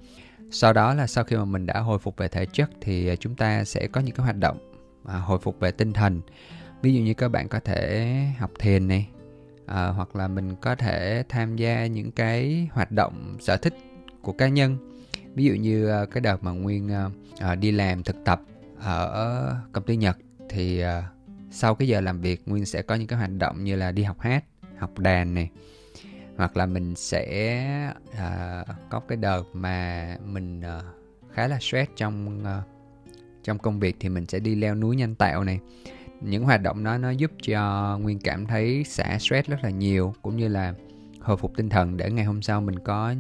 Sau 0.50 0.72
đó 0.72 0.94
là 0.94 1.06
sau 1.06 1.24
khi 1.24 1.36
mà 1.36 1.44
mình 1.44 1.66
đã 1.66 1.80
hồi 1.80 1.98
phục 1.98 2.16
về 2.16 2.28
thể 2.28 2.46
chất 2.46 2.70
thì 2.80 3.08
à, 3.08 3.16
chúng 3.16 3.34
ta 3.34 3.64
sẽ 3.64 3.86
có 3.86 4.00
những 4.00 4.14
cái 4.14 4.24
hoạt 4.24 4.36
động 4.36 4.58
à, 5.04 5.18
hồi 5.18 5.38
phục 5.38 5.60
về 5.60 5.70
tinh 5.70 5.92
thần 5.92 6.20
ví 6.82 6.94
dụ 6.94 7.00
như 7.00 7.14
các 7.14 7.28
bạn 7.28 7.48
có 7.48 7.60
thể 7.60 8.14
học 8.38 8.50
thiền 8.58 8.88
này 8.88 9.08
à, 9.66 9.86
hoặc 9.86 10.16
là 10.16 10.28
mình 10.28 10.56
có 10.60 10.74
thể 10.74 11.24
tham 11.28 11.56
gia 11.56 11.86
những 11.86 12.12
cái 12.12 12.68
hoạt 12.72 12.92
động 12.92 13.36
sở 13.40 13.56
thích 13.56 13.74
của 14.22 14.32
cá 14.32 14.48
nhân. 14.48 14.76
Ví 15.34 15.44
dụ 15.44 15.54
như 15.54 15.88
à, 15.88 16.04
cái 16.04 16.20
đợt 16.20 16.44
mà 16.44 16.50
nguyên 16.50 16.92
à, 16.92 17.10
à, 17.38 17.54
đi 17.54 17.72
làm 17.72 18.02
thực 18.02 18.16
tập 18.24 18.42
ở 18.80 19.56
công 19.72 19.84
ty 19.84 19.96
nhật 19.96 20.16
thì 20.48 20.80
à, 20.80 21.10
sau 21.50 21.74
cái 21.74 21.88
giờ 21.88 22.00
làm 22.00 22.20
việc 22.20 22.42
nguyên 22.46 22.66
sẽ 22.66 22.82
có 22.82 22.94
những 22.94 23.06
cái 23.06 23.18
hoạt 23.18 23.30
động 23.38 23.64
như 23.64 23.76
là 23.76 23.92
đi 23.92 24.02
học 24.02 24.20
hát 24.20 24.44
học 24.78 24.98
đàn 24.98 25.34
này. 25.34 25.50
Hoặc 26.36 26.56
là 26.56 26.66
mình 26.66 26.94
sẽ 26.96 27.66
à, 28.16 28.64
có 28.90 29.00
cái 29.00 29.16
đợt 29.16 29.42
mà 29.52 30.16
mình 30.24 30.60
à, 30.60 30.80
khá 31.32 31.48
là 31.48 31.58
stress 31.60 31.90
trong 31.96 32.44
à, 32.44 32.62
trong 33.44 33.58
công 33.58 33.80
việc 33.80 33.96
thì 34.00 34.08
mình 34.08 34.26
sẽ 34.26 34.38
đi 34.38 34.54
leo 34.54 34.74
núi 34.74 34.96
nhanh 34.96 35.14
tạo 35.14 35.44
này 35.44 35.60
những 36.20 36.44
hoạt 36.44 36.62
động 36.62 36.85
đó 36.85 36.98
nó 36.98 37.11
giúp 37.11 37.33
cho 37.42 37.98
nguyên 38.02 38.18
cảm 38.18 38.46
thấy 38.46 38.85
xả 38.85 39.18
stress 39.18 39.48
rất 39.48 39.64
là 39.64 39.70
nhiều 39.70 40.14
cũng 40.22 40.37
như 40.37 40.48
là 40.48 40.74
hồi 41.20 41.37
phục 41.37 41.56
tinh 41.56 41.68
thần 41.68 41.96
để 41.96 42.11
ngày 42.11 42.24
hôm 42.24 42.42
sau 42.42 42.61
mình 42.61 42.78
có 42.78 43.14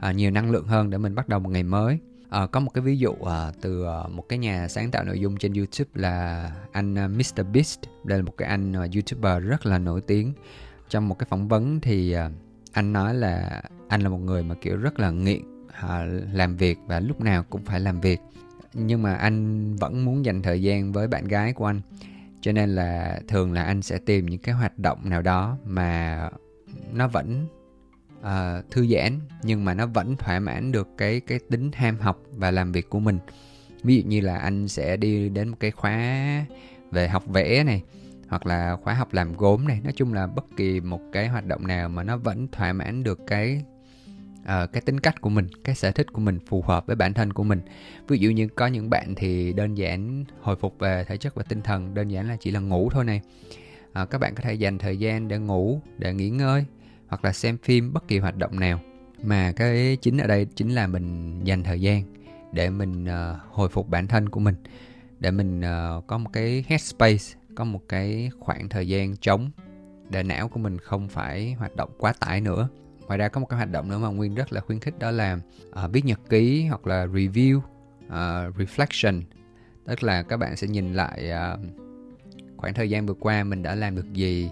à, 0.00 0.12
nhiều 0.12 0.30
năng 0.30 0.50
lượng 0.50 0.66
hơn 0.66 0.90
để 0.90 0.98
mình 0.98 1.14
bắt 1.14 1.28
đầu 1.28 1.40
một 1.40 1.50
ngày 1.50 1.62
mới. 1.62 1.98
À, 2.30 2.46
có 2.46 2.60
một 2.60 2.70
cái 2.74 2.82
ví 2.82 2.98
dụ 2.98 3.12
à, 3.12 3.52
từ 3.60 3.84
à, 3.86 4.08
một 4.08 4.28
cái 4.28 4.38
nhà 4.38 4.68
sáng 4.68 4.90
tạo 4.90 5.04
nội 5.04 5.20
dung 5.20 5.36
trên 5.36 5.52
YouTube 5.52 5.90
là 5.94 6.50
anh 6.72 6.98
à, 6.98 7.08
Mr 7.08 7.40
Beast. 7.52 7.80
Đây 8.04 8.18
là 8.18 8.24
một 8.24 8.34
cái 8.36 8.48
anh 8.48 8.72
à, 8.72 8.80
YouTuber 8.94 9.42
rất 9.42 9.66
là 9.66 9.78
nổi 9.78 10.00
tiếng. 10.00 10.32
Trong 10.88 11.08
một 11.08 11.18
cái 11.18 11.26
phỏng 11.30 11.48
vấn 11.48 11.80
thì 11.80 12.12
à, 12.12 12.30
anh 12.72 12.92
nói 12.92 13.14
là 13.14 13.62
anh 13.88 14.00
là 14.00 14.08
một 14.08 14.18
người 14.18 14.42
mà 14.42 14.54
kiểu 14.60 14.76
rất 14.76 15.00
là 15.00 15.10
nghiện 15.10 15.42
à, 15.72 16.06
làm 16.32 16.56
việc 16.56 16.78
và 16.86 17.00
lúc 17.00 17.20
nào 17.20 17.44
cũng 17.50 17.64
phải 17.64 17.80
làm 17.80 18.00
việc. 18.00 18.20
Nhưng 18.74 19.02
mà 19.02 19.14
anh 19.14 19.76
vẫn 19.76 20.04
muốn 20.04 20.24
dành 20.24 20.42
thời 20.42 20.62
gian 20.62 20.92
với 20.92 21.08
bạn 21.08 21.28
gái 21.28 21.52
của 21.52 21.66
anh 21.66 21.80
cho 22.42 22.52
nên 22.52 22.74
là 22.74 23.20
thường 23.28 23.52
là 23.52 23.62
anh 23.62 23.82
sẽ 23.82 23.98
tìm 23.98 24.26
những 24.26 24.40
cái 24.40 24.54
hoạt 24.54 24.78
động 24.78 24.98
nào 25.10 25.22
đó 25.22 25.56
mà 25.64 26.30
nó 26.92 27.08
vẫn 27.08 27.46
uh, 28.20 28.70
thư 28.70 28.86
giãn 28.86 29.20
nhưng 29.42 29.64
mà 29.64 29.74
nó 29.74 29.86
vẫn 29.86 30.16
thỏa 30.16 30.40
mãn 30.40 30.72
được 30.72 30.88
cái 30.98 31.20
cái 31.20 31.38
tính 31.50 31.70
ham 31.74 31.98
học 31.98 32.22
và 32.32 32.50
làm 32.50 32.72
việc 32.72 32.90
của 32.90 33.00
mình. 33.00 33.18
Ví 33.82 33.96
dụ 33.96 34.08
như 34.08 34.20
là 34.20 34.36
anh 34.36 34.68
sẽ 34.68 34.96
đi 34.96 35.28
đến 35.28 35.48
một 35.48 35.56
cái 35.60 35.70
khóa 35.70 36.46
về 36.90 37.08
học 37.08 37.26
vẽ 37.26 37.64
này 37.64 37.82
hoặc 38.28 38.46
là 38.46 38.76
khóa 38.76 38.94
học 38.94 39.12
làm 39.12 39.36
gốm 39.36 39.68
này. 39.68 39.80
Nói 39.84 39.92
chung 39.96 40.12
là 40.12 40.26
bất 40.26 40.44
kỳ 40.56 40.80
một 40.80 41.00
cái 41.12 41.28
hoạt 41.28 41.46
động 41.46 41.66
nào 41.66 41.88
mà 41.88 42.02
nó 42.02 42.16
vẫn 42.16 42.48
thỏa 42.48 42.72
mãn 42.72 43.02
được 43.02 43.20
cái 43.26 43.64
uh, 44.42 44.72
cái 44.72 44.80
tính 44.80 45.00
cách 45.00 45.20
của 45.20 45.30
mình 45.30 45.48
cái 45.64 45.74
sở 45.74 45.90
thích 45.90 46.12
của 46.12 46.20
mình 46.20 46.38
phù 46.46 46.62
hợp 46.62 46.86
với 46.86 46.96
bản 46.96 47.14
thân 47.14 47.32
của 47.32 47.44
mình. 47.44 47.60
Ví 48.08 48.18
dụ 48.18 48.30
như 48.30 48.48
có 48.48 48.66
những 48.66 48.90
bạn 48.90 49.14
thì 49.14 49.52
đơn 49.52 49.74
giản 49.74 50.24
hồi 50.40 50.56
phục 50.56 50.78
về 50.78 51.04
thể 51.04 51.16
chất 51.16 51.34
và 51.34 51.42
tinh 51.42 51.62
thần 51.62 51.94
đơn 51.94 52.08
giản 52.08 52.28
là 52.28 52.36
chỉ 52.40 52.50
là 52.50 52.60
ngủ 52.60 52.90
thôi 52.90 53.04
này. 53.04 53.20
Uh, 54.02 54.10
các 54.10 54.18
bạn 54.18 54.34
có 54.34 54.42
thể 54.42 54.54
dành 54.54 54.78
thời 54.78 54.96
gian 54.96 55.28
để 55.28 55.38
ngủ 55.38 55.80
để 55.98 56.14
nghỉ 56.14 56.30
ngơi 56.30 56.64
hoặc 57.08 57.24
là 57.24 57.32
xem 57.32 57.58
phim 57.58 57.92
bất 57.92 58.08
kỳ 58.08 58.18
hoạt 58.18 58.36
động 58.36 58.60
nào. 58.60 58.80
Mà 59.22 59.52
cái 59.56 59.96
chính 59.96 60.18
ở 60.18 60.26
đây 60.26 60.44
chính 60.44 60.70
là 60.70 60.86
mình 60.86 61.40
dành 61.44 61.62
thời 61.62 61.80
gian 61.80 62.02
để 62.52 62.70
mình 62.70 63.04
uh, 63.04 63.36
hồi 63.50 63.68
phục 63.68 63.88
bản 63.88 64.06
thân 64.06 64.28
của 64.28 64.40
mình 64.40 64.54
để 65.20 65.30
mình 65.30 65.60
uh, 65.60 66.06
có 66.06 66.18
một 66.18 66.30
cái 66.32 66.64
headspace 66.68 67.24
có 67.54 67.64
một 67.64 67.80
cái 67.88 68.30
khoảng 68.40 68.68
thời 68.68 68.88
gian 68.88 69.16
trống 69.16 69.50
để 70.10 70.22
não 70.22 70.48
của 70.48 70.60
mình 70.60 70.78
không 70.78 71.08
phải 71.08 71.52
hoạt 71.52 71.76
động 71.76 71.90
quá 71.98 72.12
tải 72.20 72.40
nữa 72.40 72.68
ngoài 73.12 73.18
ra 73.18 73.28
có 73.28 73.40
một 73.40 73.46
cái 73.46 73.56
hoạt 73.56 73.70
động 73.70 73.88
nữa 73.88 73.98
mà 73.98 74.08
nguyên 74.08 74.34
rất 74.34 74.52
là 74.52 74.60
khuyến 74.60 74.80
khích 74.80 74.98
đó 74.98 75.10
là 75.10 75.38
uh, 75.84 75.92
viết 75.92 76.04
nhật 76.04 76.20
ký 76.28 76.66
hoặc 76.66 76.86
là 76.86 77.06
review 77.06 77.56
uh, 77.56 78.56
reflection. 78.56 79.22
Tức 79.84 80.02
là 80.02 80.22
các 80.22 80.36
bạn 80.36 80.56
sẽ 80.56 80.66
nhìn 80.66 80.94
lại 80.94 81.30
uh, 81.32 81.60
khoảng 82.56 82.74
thời 82.74 82.90
gian 82.90 83.06
vừa 83.06 83.14
qua 83.14 83.44
mình 83.44 83.62
đã 83.62 83.74
làm 83.74 83.96
được 83.96 84.12
gì 84.12 84.50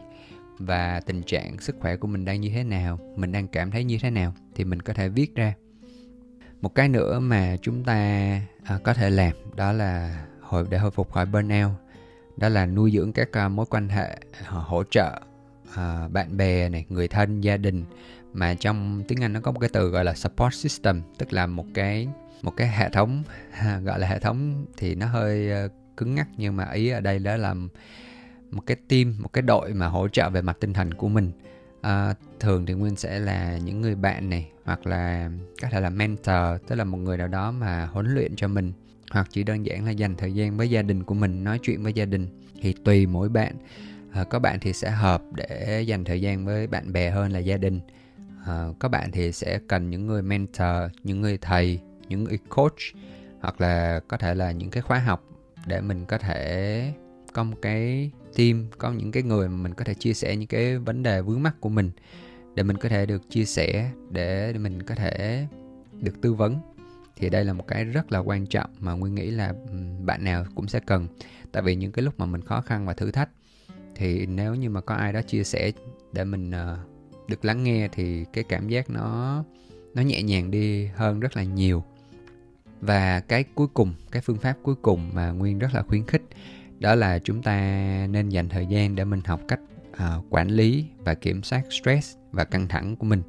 và 0.59 1.01
tình 1.01 1.23
trạng 1.23 1.59
sức 1.59 1.77
khỏe 1.81 1.96
của 1.96 2.09
mình 2.09 2.25
đang 2.25 2.40
như 2.40 2.51
thế 2.55 2.64
nào 2.64 2.99
mình 3.16 3.33
đang 3.33 3.49
cảm 3.49 3.70
thấy 3.70 3.85
như 3.85 3.99
thế 4.03 4.11
nào 4.11 4.35
thì 4.55 4.64
mình 4.64 4.83
có 4.83 4.92
thể 4.92 5.09
viết 5.09 5.35
ra. 5.35 5.55
Một 6.61 6.75
cái 6.75 6.88
nữa 6.88 7.18
mà 7.20 7.57
chúng 7.62 7.85
ta 7.85 8.40
uh, 8.75 8.83
có 8.83 8.94
thể 8.94 9.11
làm 9.11 9.33
đó 9.57 9.73
là 9.73 10.25
hồi 10.40 10.66
để 10.70 10.79
hồi 10.79 10.90
phục 10.90 11.12
khỏi 11.12 11.27
burnout 11.27 11.73
đó 12.37 12.49
là 12.49 12.66
nuôi 12.66 12.90
dưỡng 12.90 13.12
các 13.12 13.29
uh, 13.46 13.53
mối 13.53 13.66
quan 13.70 13.88
hệ 13.88 14.18
uh, 14.40 14.49
hỗ 14.49 14.83
trợ 14.90 15.20
uh, 15.70 16.12
bạn 16.12 16.37
bè 16.37 16.68
này 16.68 16.87
người 16.88 17.09
thân 17.09 17.40
gia 17.40 17.57
đình 17.57 17.85
mà 18.33 18.55
trong 18.55 19.03
tiếng 19.09 19.23
Anh 19.23 19.33
nó 19.33 19.40
có 19.40 19.53
một 19.53 19.59
cái 19.61 19.71
từ 19.73 19.88
gọi 19.88 20.05
là 20.05 20.14
support 20.14 20.55
system 20.55 21.03
tức 21.19 21.33
là 21.33 21.47
một 21.47 21.66
cái 21.75 22.09
một 22.43 22.57
cái 22.57 22.69
hệ 22.69 22.90
thống. 22.90 23.23
Gọi 23.85 23.99
là 23.99 24.07
hệ 24.07 24.19
thống 24.19 24.66
thì 24.77 24.95
nó 24.95 25.07
hơi 25.07 25.51
ờ, 25.51 25.69
cứng 25.97 26.14
ngắc 26.14 26.29
nhưng 26.37 26.57
mà 26.57 26.71
ý 26.71 26.88
ở 26.88 27.01
đây 27.01 27.19
đó 27.19 27.37
là 27.37 27.55
một 28.51 28.62
cái 28.66 28.77
team 28.88 29.14
một 29.19 29.33
cái 29.33 29.43
đội 29.43 29.75
mà 29.75 29.87
hỗ 29.87 30.09
trợ 30.09 30.31
về 30.31 30.43
mặt 30.43 30.57
tinh 30.61 30.73
thần 30.73 30.95
của 30.95 31.09
mình. 31.09 31.33
À, 31.81 32.14
thường 32.40 32.66
thì 32.66 32.75
nguyên 32.75 32.97
sẽ 32.97 33.19
là 33.19 33.59
những 33.59 33.81
người 33.81 33.95
bạn 33.95 34.31
này 34.31 34.51
hoặc 34.64 34.87
là 34.87 35.31
có 35.62 35.69
thể 35.71 35.81
là 35.81 35.90
mentor 35.90 36.61
tức 36.69 36.77
là 36.77 36.85
một 36.85 36.99
người 36.99 37.16
nào 37.16 37.29
đó 37.29 37.51
mà 37.51 37.87
huấn 37.87 38.14
luyện 38.14 38.37
cho 38.37 38.49
mình 38.49 38.73
hoặc 39.11 39.29
chỉ 39.31 39.43
đơn 39.43 39.66
giản 39.66 39.85
là 39.85 39.90
dành 39.90 40.16
thời 40.16 40.33
gian 40.33 40.57
với 40.57 40.71
gia 40.71 40.83
đình 40.83 41.03
của 41.03 41.14
mình 41.14 41.45
nói 41.45 41.59
chuyện 41.62 41.83
với 41.83 41.93
gia 41.93 42.05
đình. 42.05 42.27
Thì 42.62 42.75
tùy 42.85 43.07
mỗi 43.07 43.29
bạn. 43.29 43.55
À, 44.12 44.25
có 44.25 44.38
bạn 44.38 44.59
thì 44.61 44.73
sẽ 44.73 44.90
hợp 44.90 45.23
để 45.35 45.83
dành 45.87 46.05
thời 46.05 46.21
gian 46.21 46.47
với 46.47 46.66
bạn 46.66 46.93
bè 46.93 47.11
hơn 47.11 47.33
là 47.33 47.38
gia 47.38 47.57
đình 47.57 47.81
à, 48.46 48.68
các 48.81 48.88
bạn 48.88 49.11
thì 49.12 49.33
sẽ 49.33 49.61
cần 49.68 49.90
những 49.90 50.07
người 50.07 50.22
mentor 50.22 50.92
những 51.05 51.20
người 51.20 51.38
thầy 51.38 51.81
những 52.09 52.24
người 52.24 52.38
coach 52.48 52.79
hoặc 53.40 53.61
là 53.61 54.00
có 54.09 54.16
thể 54.16 54.35
là 54.35 54.53
những 54.53 54.70
cái 54.70 54.83
khóa 54.83 54.98
học 54.98 55.24
để 55.66 55.81
mình 55.81 56.07
có 56.07 56.18
thể 56.18 56.92
có 57.33 57.44
một 57.44 57.57
cái 57.62 58.11
team 58.37 58.66
có 58.79 58.92
những 58.92 59.12
cái 59.12 59.22
người 59.22 59.48
mà 59.48 59.57
mình 59.57 59.74
có 59.74 59.85
thể 59.85 59.94
chia 59.94 60.14
sẻ 60.14 60.37
những 60.37 60.48
cái 60.48 60.79
vấn 60.79 61.03
đề 61.03 61.20
vướng 61.20 61.42
mắt 61.42 61.61
của 61.61 61.68
mình 61.68 61.90
để 62.55 62.62
mình 62.62 62.76
có 62.76 62.88
thể 62.88 63.07
được 63.07 63.31
chia 63.31 63.44
sẻ 63.44 63.90
để 64.11 64.53
mình 64.53 64.83
có 64.83 64.94
thể 64.94 65.46
được 65.92 66.20
tư 66.20 66.35
vấn. 66.35 66.59
Thì 67.16 67.31
đây 67.31 67.44
là 67.44 67.53
một 67.53 67.66
cái 67.66 67.85
rất 67.85 68.12
là 68.12 68.18
quan 68.18 68.46
trọng 68.46 68.70
mà 68.81 68.92
nguyên 68.92 69.14
nghĩ 69.14 69.31
là 69.31 69.55
bạn 70.05 70.24
nào 70.24 70.44
cũng 70.55 70.68
sẽ 70.68 70.81
cần. 70.87 71.07
Tại 71.53 71.62
vì 71.62 71.74
những 71.74 71.92
cái 71.92 72.03
lúc 72.03 72.18
mà 72.18 72.26
mình 72.26 72.42
khó 72.42 72.61
khăn 72.61 72.87
và 72.87 72.92
thử 72.92 73.11
thách 73.11 73.29
thì 73.94 74.26
nếu 74.26 74.55
như 74.55 74.70
mà 74.70 74.81
có 74.81 74.94
ai 74.94 75.12
đó 75.12 75.22
chia 75.22 75.44
sẻ 75.44 75.72
để 76.12 76.24
mình 76.24 76.50
uh, 76.50 76.89
được 77.31 77.45
lắng 77.45 77.64
nghe 77.64 77.88
thì 77.93 78.25
cái 78.33 78.45
cảm 78.45 78.69
giác 78.69 78.90
nó 78.90 79.45
nó 79.95 80.03
nhẹ 80.03 80.23
nhàng 80.23 80.51
đi 80.51 80.87
hơn 80.87 81.21
rất 81.21 81.37
là 81.37 81.43
nhiều. 81.43 81.85
Và 82.81 83.21
cái 83.21 83.45
cuối 83.55 83.66
cùng 83.75 83.95
cái 84.11 84.23
phương 84.23 84.38
pháp 84.38 84.57
cuối 84.62 84.75
cùng 84.83 85.11
mà 85.12 85.31
nguyên 85.31 85.59
rất 85.59 85.75
là 85.75 85.83
khuyến 85.83 86.07
khích 86.07 86.23
đó 86.79 86.95
là 86.95 87.19
chúng 87.19 87.43
ta 87.43 87.57
nên 88.11 88.29
dành 88.29 88.49
thời 88.49 88.66
gian 88.66 88.95
để 88.95 89.05
mình 89.05 89.21
học 89.25 89.40
cách 89.49 89.61
uh, 89.93 90.25
quản 90.31 90.49
lý 90.49 90.87
và 90.99 91.14
kiểm 91.14 91.43
soát 91.43 91.62
stress 91.71 92.16
và 92.33 92.45
căng 92.45 92.69
thẳng 92.69 92.97
của 92.97 93.07
mình. 93.07 93.23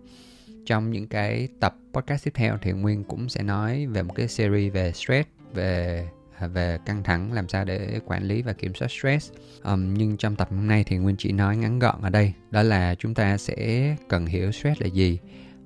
Trong 0.66 0.92
những 0.92 1.08
cái 1.08 1.48
tập 1.60 1.76
podcast 1.94 2.26
tiếp 2.26 2.32
theo 2.34 2.58
thì 2.62 2.72
nguyên 2.72 3.04
cũng 3.04 3.30
sẽ 3.30 3.44
nói 3.44 3.88
về 3.88 4.04
một 4.04 4.14
cái 4.16 4.28
series 4.28 4.74
về 4.74 4.92
stress 4.92 5.30
về 5.54 6.08
về 6.48 6.78
căng 6.86 7.04
thẳng 7.04 7.34
làm 7.34 7.48
sao 7.48 7.66
để 7.66 8.00
quản 8.06 8.24
lý 8.24 8.42
và 8.42 8.54
kiểm 8.54 8.74
soát 8.76 8.88
stress. 8.92 9.32
Um, 9.64 9.94
nhưng 9.94 10.18
trong 10.18 10.36
tập 10.36 10.48
hôm 10.52 10.68
nay 10.68 10.84
thì 10.84 10.98
nguyên 10.98 11.16
chỉ 11.18 11.32
nói 11.32 11.58
ngắn 11.58 11.80
gọn 11.80 12.02
ở 12.02 12.10
đây 12.10 12.34
đó 12.52 12.64
là 12.64 12.96
chúng 12.96 13.14
ta 13.14 13.38
sẽ 13.38 13.96
cần 14.10 14.26
hiểu 14.26 14.52
stress 14.52 14.82
là 14.82 14.88
gì 14.88 15.20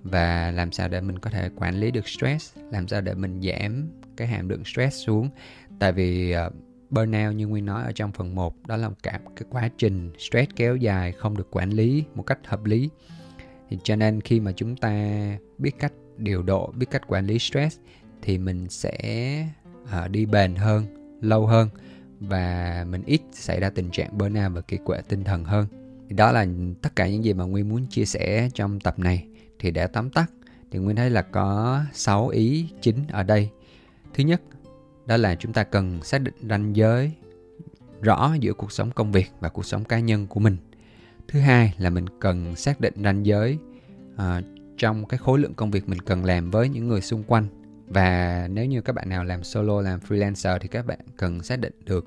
và 0.03 0.51
làm 0.51 0.71
sao 0.71 0.87
để 0.87 1.01
mình 1.01 1.19
có 1.19 1.29
thể 1.29 1.49
quản 1.55 1.75
lý 1.75 1.91
được 1.91 2.09
stress 2.09 2.57
làm 2.71 2.87
sao 2.87 3.01
để 3.01 3.13
mình 3.13 3.41
giảm 3.41 3.89
cái 4.17 4.27
hàm 4.27 4.49
lượng 4.49 4.63
stress 4.65 5.05
xuống. 5.05 5.29
Tại 5.79 5.91
vì 5.91 6.35
uh, 6.47 6.53
burnout 6.89 7.35
như 7.35 7.47
Nguyên 7.47 7.65
nói 7.65 7.83
ở 7.83 7.91
trong 7.91 8.11
phần 8.11 8.35
1 8.35 8.67
đó 8.67 8.77
là 8.77 8.89
cả 9.03 9.19
cái 9.35 9.47
quá 9.49 9.69
trình 9.77 10.11
stress 10.19 10.51
kéo 10.55 10.75
dài 10.75 11.11
không 11.11 11.37
được 11.37 11.47
quản 11.51 11.69
lý 11.69 12.03
một 12.15 12.23
cách 12.23 12.39
hợp 12.45 12.65
lý. 12.65 12.89
Thì 13.69 13.77
cho 13.83 13.95
nên 13.95 14.21
khi 14.21 14.39
mà 14.39 14.51
chúng 14.51 14.75
ta 14.75 14.91
biết 15.57 15.71
cách 15.79 15.93
điều 16.17 16.43
độ 16.43 16.71
biết 16.75 16.87
cách 16.91 17.01
quản 17.07 17.25
lý 17.25 17.39
stress 17.39 17.79
thì 18.21 18.37
mình 18.37 18.69
sẽ 18.69 19.47
à, 19.91 20.07
đi 20.07 20.25
bền 20.25 20.55
hơn 20.55 20.85
lâu 21.21 21.47
hơn 21.47 21.69
và 22.19 22.85
mình 22.89 23.03
ít 23.05 23.21
xảy 23.31 23.59
ra 23.59 23.69
tình 23.69 23.89
trạng 23.91 24.17
burnout 24.17 24.51
và 24.53 24.61
kiệt 24.61 24.79
quệ 24.85 25.01
tinh 25.07 25.23
thần 25.23 25.43
hơn. 25.43 25.67
Đó 26.09 26.31
là 26.31 26.45
tất 26.81 26.95
cả 26.95 27.07
những 27.07 27.23
gì 27.23 27.33
mà 27.33 27.43
Nguyên 27.43 27.69
muốn 27.69 27.85
chia 27.89 28.05
sẻ 28.05 28.49
trong 28.53 28.79
tập 28.79 28.99
này. 28.99 29.27
Thì 29.59 29.71
đã 29.71 29.87
tóm 29.87 30.09
tắt 30.09 30.31
thì 30.71 30.79
Nguyên 30.79 30.95
thấy 30.95 31.09
là 31.09 31.21
có 31.21 31.81
6 31.93 32.27
ý 32.27 32.69
chính 32.81 33.07
ở 33.11 33.23
đây. 33.23 33.49
Thứ 34.13 34.23
nhất 34.23 34.41
đó 35.05 35.17
là 35.17 35.35
chúng 35.35 35.53
ta 35.53 35.63
cần 35.63 36.03
xác 36.03 36.21
định 36.21 36.33
ranh 36.49 36.75
giới 36.75 37.11
rõ 38.01 38.35
giữa 38.39 38.53
cuộc 38.53 38.71
sống 38.71 38.91
công 38.91 39.11
việc 39.11 39.31
và 39.39 39.49
cuộc 39.49 39.65
sống 39.65 39.83
cá 39.83 39.99
nhân 39.99 40.27
của 40.27 40.39
mình. 40.39 40.57
Thứ 41.27 41.39
hai 41.39 41.73
là 41.77 41.89
mình 41.89 42.05
cần 42.19 42.55
xác 42.55 42.81
định 42.81 42.93
ranh 43.03 43.25
giới 43.25 43.57
uh, 44.15 44.43
trong 44.77 45.05
cái 45.05 45.17
khối 45.17 45.39
lượng 45.39 45.53
công 45.53 45.71
việc 45.71 45.89
mình 45.89 45.99
cần 45.99 46.25
làm 46.25 46.51
với 46.51 46.69
những 46.69 46.87
người 46.87 47.01
xung 47.01 47.23
quanh 47.23 47.47
và 47.87 48.47
nếu 48.51 48.65
như 48.65 48.81
các 48.81 48.93
bạn 48.93 49.09
nào 49.09 49.23
làm 49.23 49.43
solo 49.43 49.81
làm 49.81 49.99
freelancer 49.99 50.59
thì 50.59 50.67
các 50.67 50.85
bạn 50.85 50.99
cần 51.17 51.43
xác 51.43 51.59
định 51.59 51.73
được 51.85 52.05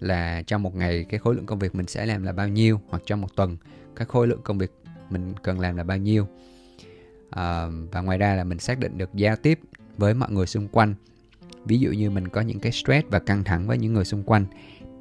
là 0.00 0.42
trong 0.42 0.62
một 0.62 0.76
ngày 0.76 1.04
cái 1.08 1.20
khối 1.20 1.34
lượng 1.34 1.46
công 1.46 1.58
việc 1.58 1.74
mình 1.74 1.86
sẽ 1.86 2.06
làm 2.06 2.22
là 2.22 2.32
bao 2.32 2.48
nhiêu 2.48 2.80
hoặc 2.88 3.02
trong 3.06 3.20
một 3.20 3.36
tuần 3.36 3.56
cái 3.96 4.06
khối 4.06 4.26
lượng 4.26 4.40
công 4.44 4.58
việc 4.58 4.72
mình 5.10 5.34
cần 5.42 5.60
làm 5.60 5.76
là 5.76 5.84
bao 5.84 5.96
nhiêu. 5.96 6.26
À, 7.30 7.66
và 7.92 8.00
ngoài 8.00 8.18
ra 8.18 8.34
là 8.34 8.44
mình 8.44 8.58
xác 8.58 8.78
định 8.78 8.98
được 8.98 9.10
giao 9.14 9.36
tiếp 9.36 9.60
với 9.96 10.14
mọi 10.14 10.30
người 10.30 10.46
xung 10.46 10.68
quanh. 10.68 10.94
Ví 11.64 11.78
dụ 11.78 11.90
như 11.90 12.10
mình 12.10 12.28
có 12.28 12.40
những 12.40 12.60
cái 12.60 12.72
stress 12.72 13.08
và 13.08 13.18
căng 13.18 13.44
thẳng 13.44 13.66
với 13.66 13.78
những 13.78 13.92
người 13.92 14.04
xung 14.04 14.22
quanh 14.22 14.46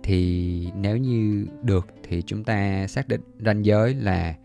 thì 0.04 0.72
nếu 0.76 0.98
như 0.98 1.46
được 1.64 1.88
thì 2.04 2.22
chúng 2.26 2.44
ta 2.44 2.88
xác 2.88 3.08
định 3.08 3.22
ranh 3.46 3.66
giới 3.66 3.94
là 3.94 4.36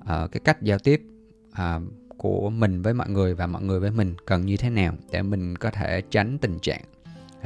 uh, 0.00 0.32
cái 0.32 0.40
cách 0.44 0.62
giao 0.62 0.78
tiếp 0.78 1.02
uh, 1.50 1.82
của 2.16 2.50
mình 2.50 2.82
với 2.82 2.94
mọi 2.94 3.08
người 3.08 3.34
và 3.34 3.46
mọi 3.46 3.62
người 3.62 3.80
với 3.80 3.90
mình 3.90 4.14
cần 4.26 4.46
như 4.46 4.56
thế 4.56 4.70
nào 4.70 4.94
để 5.10 5.22
mình 5.22 5.56
có 5.56 5.70
thể 5.70 6.02
tránh 6.10 6.38
tình 6.38 6.58
trạng 6.58 6.80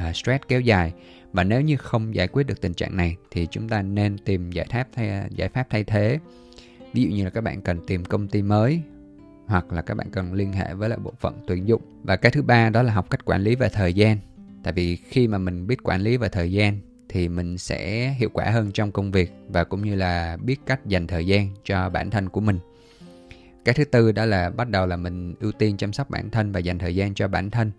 uh, 0.09 0.15
stress 0.15 0.43
kéo 0.47 0.61
dài. 0.61 0.93
Và 1.33 1.43
nếu 1.43 1.61
như 1.61 1.77
không 1.77 2.15
giải 2.15 2.27
quyết 2.27 2.47
được 2.47 2.61
tình 2.61 2.73
trạng 2.73 2.97
này 2.97 3.17
thì 3.31 3.47
chúng 3.51 3.69
ta 3.69 3.81
nên 3.81 4.17
tìm 4.17 4.51
giải 4.51 4.65
pháp 4.69 4.87
thay 4.95 5.29
giải 5.29 5.49
pháp 5.49 5.67
thay 5.69 5.83
thế. 5.83 6.19
Ví 6.93 7.03
dụ 7.03 7.09
như 7.09 7.23
là 7.23 7.29
các 7.29 7.41
bạn 7.41 7.61
cần 7.61 7.79
tìm 7.87 8.05
công 8.05 8.27
ty 8.27 8.41
mới 8.41 8.81
hoặc 9.45 9.73
là 9.73 9.81
các 9.81 9.95
bạn 9.95 10.07
cần 10.11 10.33
liên 10.33 10.53
hệ 10.53 10.73
với 10.73 10.89
lại 10.89 10.99
bộ 11.03 11.13
phận 11.19 11.39
tuyển 11.47 11.67
dụng. 11.67 11.81
Và 12.03 12.15
cái 12.15 12.31
thứ 12.31 12.41
ba 12.41 12.69
đó 12.69 12.83
là 12.83 12.93
học 12.93 13.09
cách 13.09 13.25
quản 13.25 13.41
lý 13.41 13.55
về 13.55 13.69
thời 13.69 13.93
gian. 13.93 14.17
Tại 14.63 14.73
vì 14.73 14.95
khi 14.95 15.27
mà 15.27 15.37
mình 15.37 15.67
biết 15.67 15.83
quản 15.83 16.01
lý 16.01 16.17
về 16.17 16.29
thời 16.29 16.51
gian 16.51 16.79
thì 17.09 17.29
mình 17.29 17.57
sẽ 17.57 18.09
hiệu 18.17 18.29
quả 18.33 18.45
hơn 18.45 18.71
trong 18.71 18.91
công 18.91 19.11
việc 19.11 19.31
và 19.47 19.63
cũng 19.63 19.81
như 19.81 19.95
là 19.95 20.37
biết 20.37 20.59
cách 20.65 20.85
dành 20.85 21.07
thời 21.07 21.25
gian 21.25 21.49
cho 21.63 21.89
bản 21.89 22.09
thân 22.09 22.29
của 22.29 22.41
mình 22.41 22.59
cái 23.69 23.73
thứ 23.73 23.85
tư 23.85 24.11
đó 24.11 24.25
là 24.25 24.49
bắt 24.49 24.69
đầu 24.69 24.85
là 24.85 24.97
mình 24.97 25.35
ưu 25.39 25.51
tiên 25.51 25.77
chăm 25.77 25.93
sóc 25.93 26.09
bản 26.09 26.29
thân 26.29 26.51
và 26.51 26.59
dành 26.59 26.79
thời 26.79 26.95
gian 26.95 27.13
cho 27.13 27.27
bản 27.27 27.49
thân. 27.49 27.71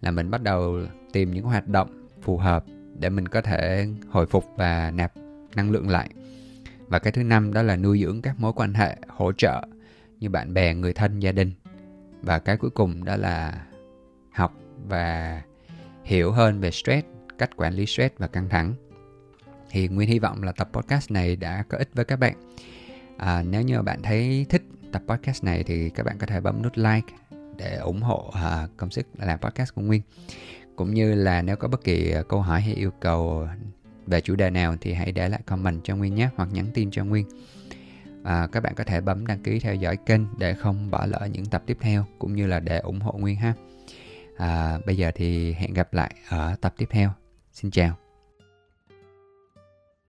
Là 0.00 0.10
mình 0.10 0.30
bắt 0.30 0.42
đầu 0.42 0.78
tìm 1.12 1.30
những 1.30 1.44
hoạt 1.44 1.68
động 1.68 2.08
phù 2.22 2.36
hợp 2.36 2.64
để 2.98 3.08
mình 3.08 3.28
có 3.28 3.40
thể 3.40 3.86
hồi 4.08 4.26
phục 4.26 4.44
và 4.56 4.90
nạp 4.90 5.12
năng 5.54 5.70
lượng 5.70 5.88
lại. 5.88 6.10
Và 6.86 6.98
cái 6.98 7.12
thứ 7.12 7.22
năm 7.22 7.52
đó 7.52 7.62
là 7.62 7.76
nuôi 7.76 8.00
dưỡng 8.00 8.22
các 8.22 8.40
mối 8.40 8.52
quan 8.56 8.74
hệ 8.74 8.96
hỗ 9.08 9.32
trợ 9.32 9.66
như 10.20 10.30
bạn 10.30 10.54
bè 10.54 10.74
người 10.74 10.92
thân 10.92 11.20
gia 11.20 11.32
đình. 11.32 11.52
Và 12.22 12.38
cái 12.38 12.56
cuối 12.56 12.70
cùng 12.70 13.04
đó 13.04 13.16
là 13.16 13.66
học 14.32 14.54
và 14.88 15.42
hiểu 16.04 16.32
hơn 16.32 16.60
về 16.60 16.70
stress 16.70 17.06
cách 17.38 17.50
quản 17.56 17.74
lý 17.74 17.86
stress 17.86 18.14
và 18.18 18.26
căng 18.26 18.48
thẳng. 18.48 18.74
Thì 19.70 19.88
nguyên 19.88 20.08
hy 20.08 20.18
vọng 20.18 20.42
là 20.42 20.52
tập 20.52 20.68
podcast 20.72 21.10
này 21.10 21.36
đã 21.36 21.64
có 21.68 21.78
ích 21.78 21.88
với 21.94 22.04
các 22.04 22.18
bạn. 22.18 22.34
À, 23.16 23.42
nếu 23.42 23.62
như 23.62 23.82
bạn 23.82 24.02
thấy 24.02 24.46
thích 24.48 24.62
tập 24.96 25.02
podcast 25.06 25.44
này 25.44 25.62
thì 25.62 25.90
các 25.90 26.06
bạn 26.06 26.18
có 26.18 26.26
thể 26.26 26.40
bấm 26.40 26.62
nút 26.62 26.72
like 26.76 27.14
để 27.56 27.76
ủng 27.76 28.02
hộ 28.02 28.28
uh, 28.28 28.76
công 28.76 28.90
sức 28.90 29.06
làm 29.18 29.38
podcast 29.40 29.74
của 29.74 29.82
nguyên. 29.82 30.02
Cũng 30.76 30.94
như 30.94 31.14
là 31.14 31.42
nếu 31.42 31.56
có 31.56 31.68
bất 31.68 31.84
kỳ 31.84 32.10
à, 32.10 32.22
câu 32.28 32.40
hỏi 32.40 32.60
hay 32.60 32.74
yêu 32.74 32.90
cầu 33.00 33.48
về 34.06 34.20
chủ 34.20 34.36
đề 34.36 34.50
nào 34.50 34.76
thì 34.80 34.92
hãy 34.92 35.12
để 35.12 35.28
lại 35.28 35.40
comment 35.46 35.80
cho 35.84 35.96
nguyên 35.96 36.14
nhé 36.14 36.28
hoặc 36.36 36.48
nhắn 36.52 36.66
tin 36.74 36.90
cho 36.90 37.04
nguyên. 37.04 37.26
À, 38.24 38.48
các 38.52 38.62
bạn 38.62 38.74
có 38.74 38.84
thể 38.84 39.00
bấm 39.00 39.26
đăng 39.26 39.42
ký 39.42 39.60
theo 39.60 39.74
dõi 39.74 39.96
kênh 39.96 40.20
để 40.38 40.54
không 40.54 40.90
bỏ 40.90 41.06
lỡ 41.06 41.28
những 41.32 41.46
tập 41.46 41.62
tiếp 41.66 41.76
theo 41.80 42.04
cũng 42.18 42.34
như 42.34 42.46
là 42.46 42.60
để 42.60 42.78
ủng 42.78 43.00
hộ 43.00 43.12
nguyên 43.12 43.36
ha. 43.36 43.54
À, 44.36 44.78
bây 44.86 44.96
giờ 44.96 45.10
thì 45.14 45.52
hẹn 45.52 45.74
gặp 45.74 45.94
lại 45.94 46.14
ở 46.28 46.56
tập 46.60 46.74
tiếp 46.76 46.86
theo. 46.90 47.10
Xin 47.52 47.70
chào. 47.70 48.05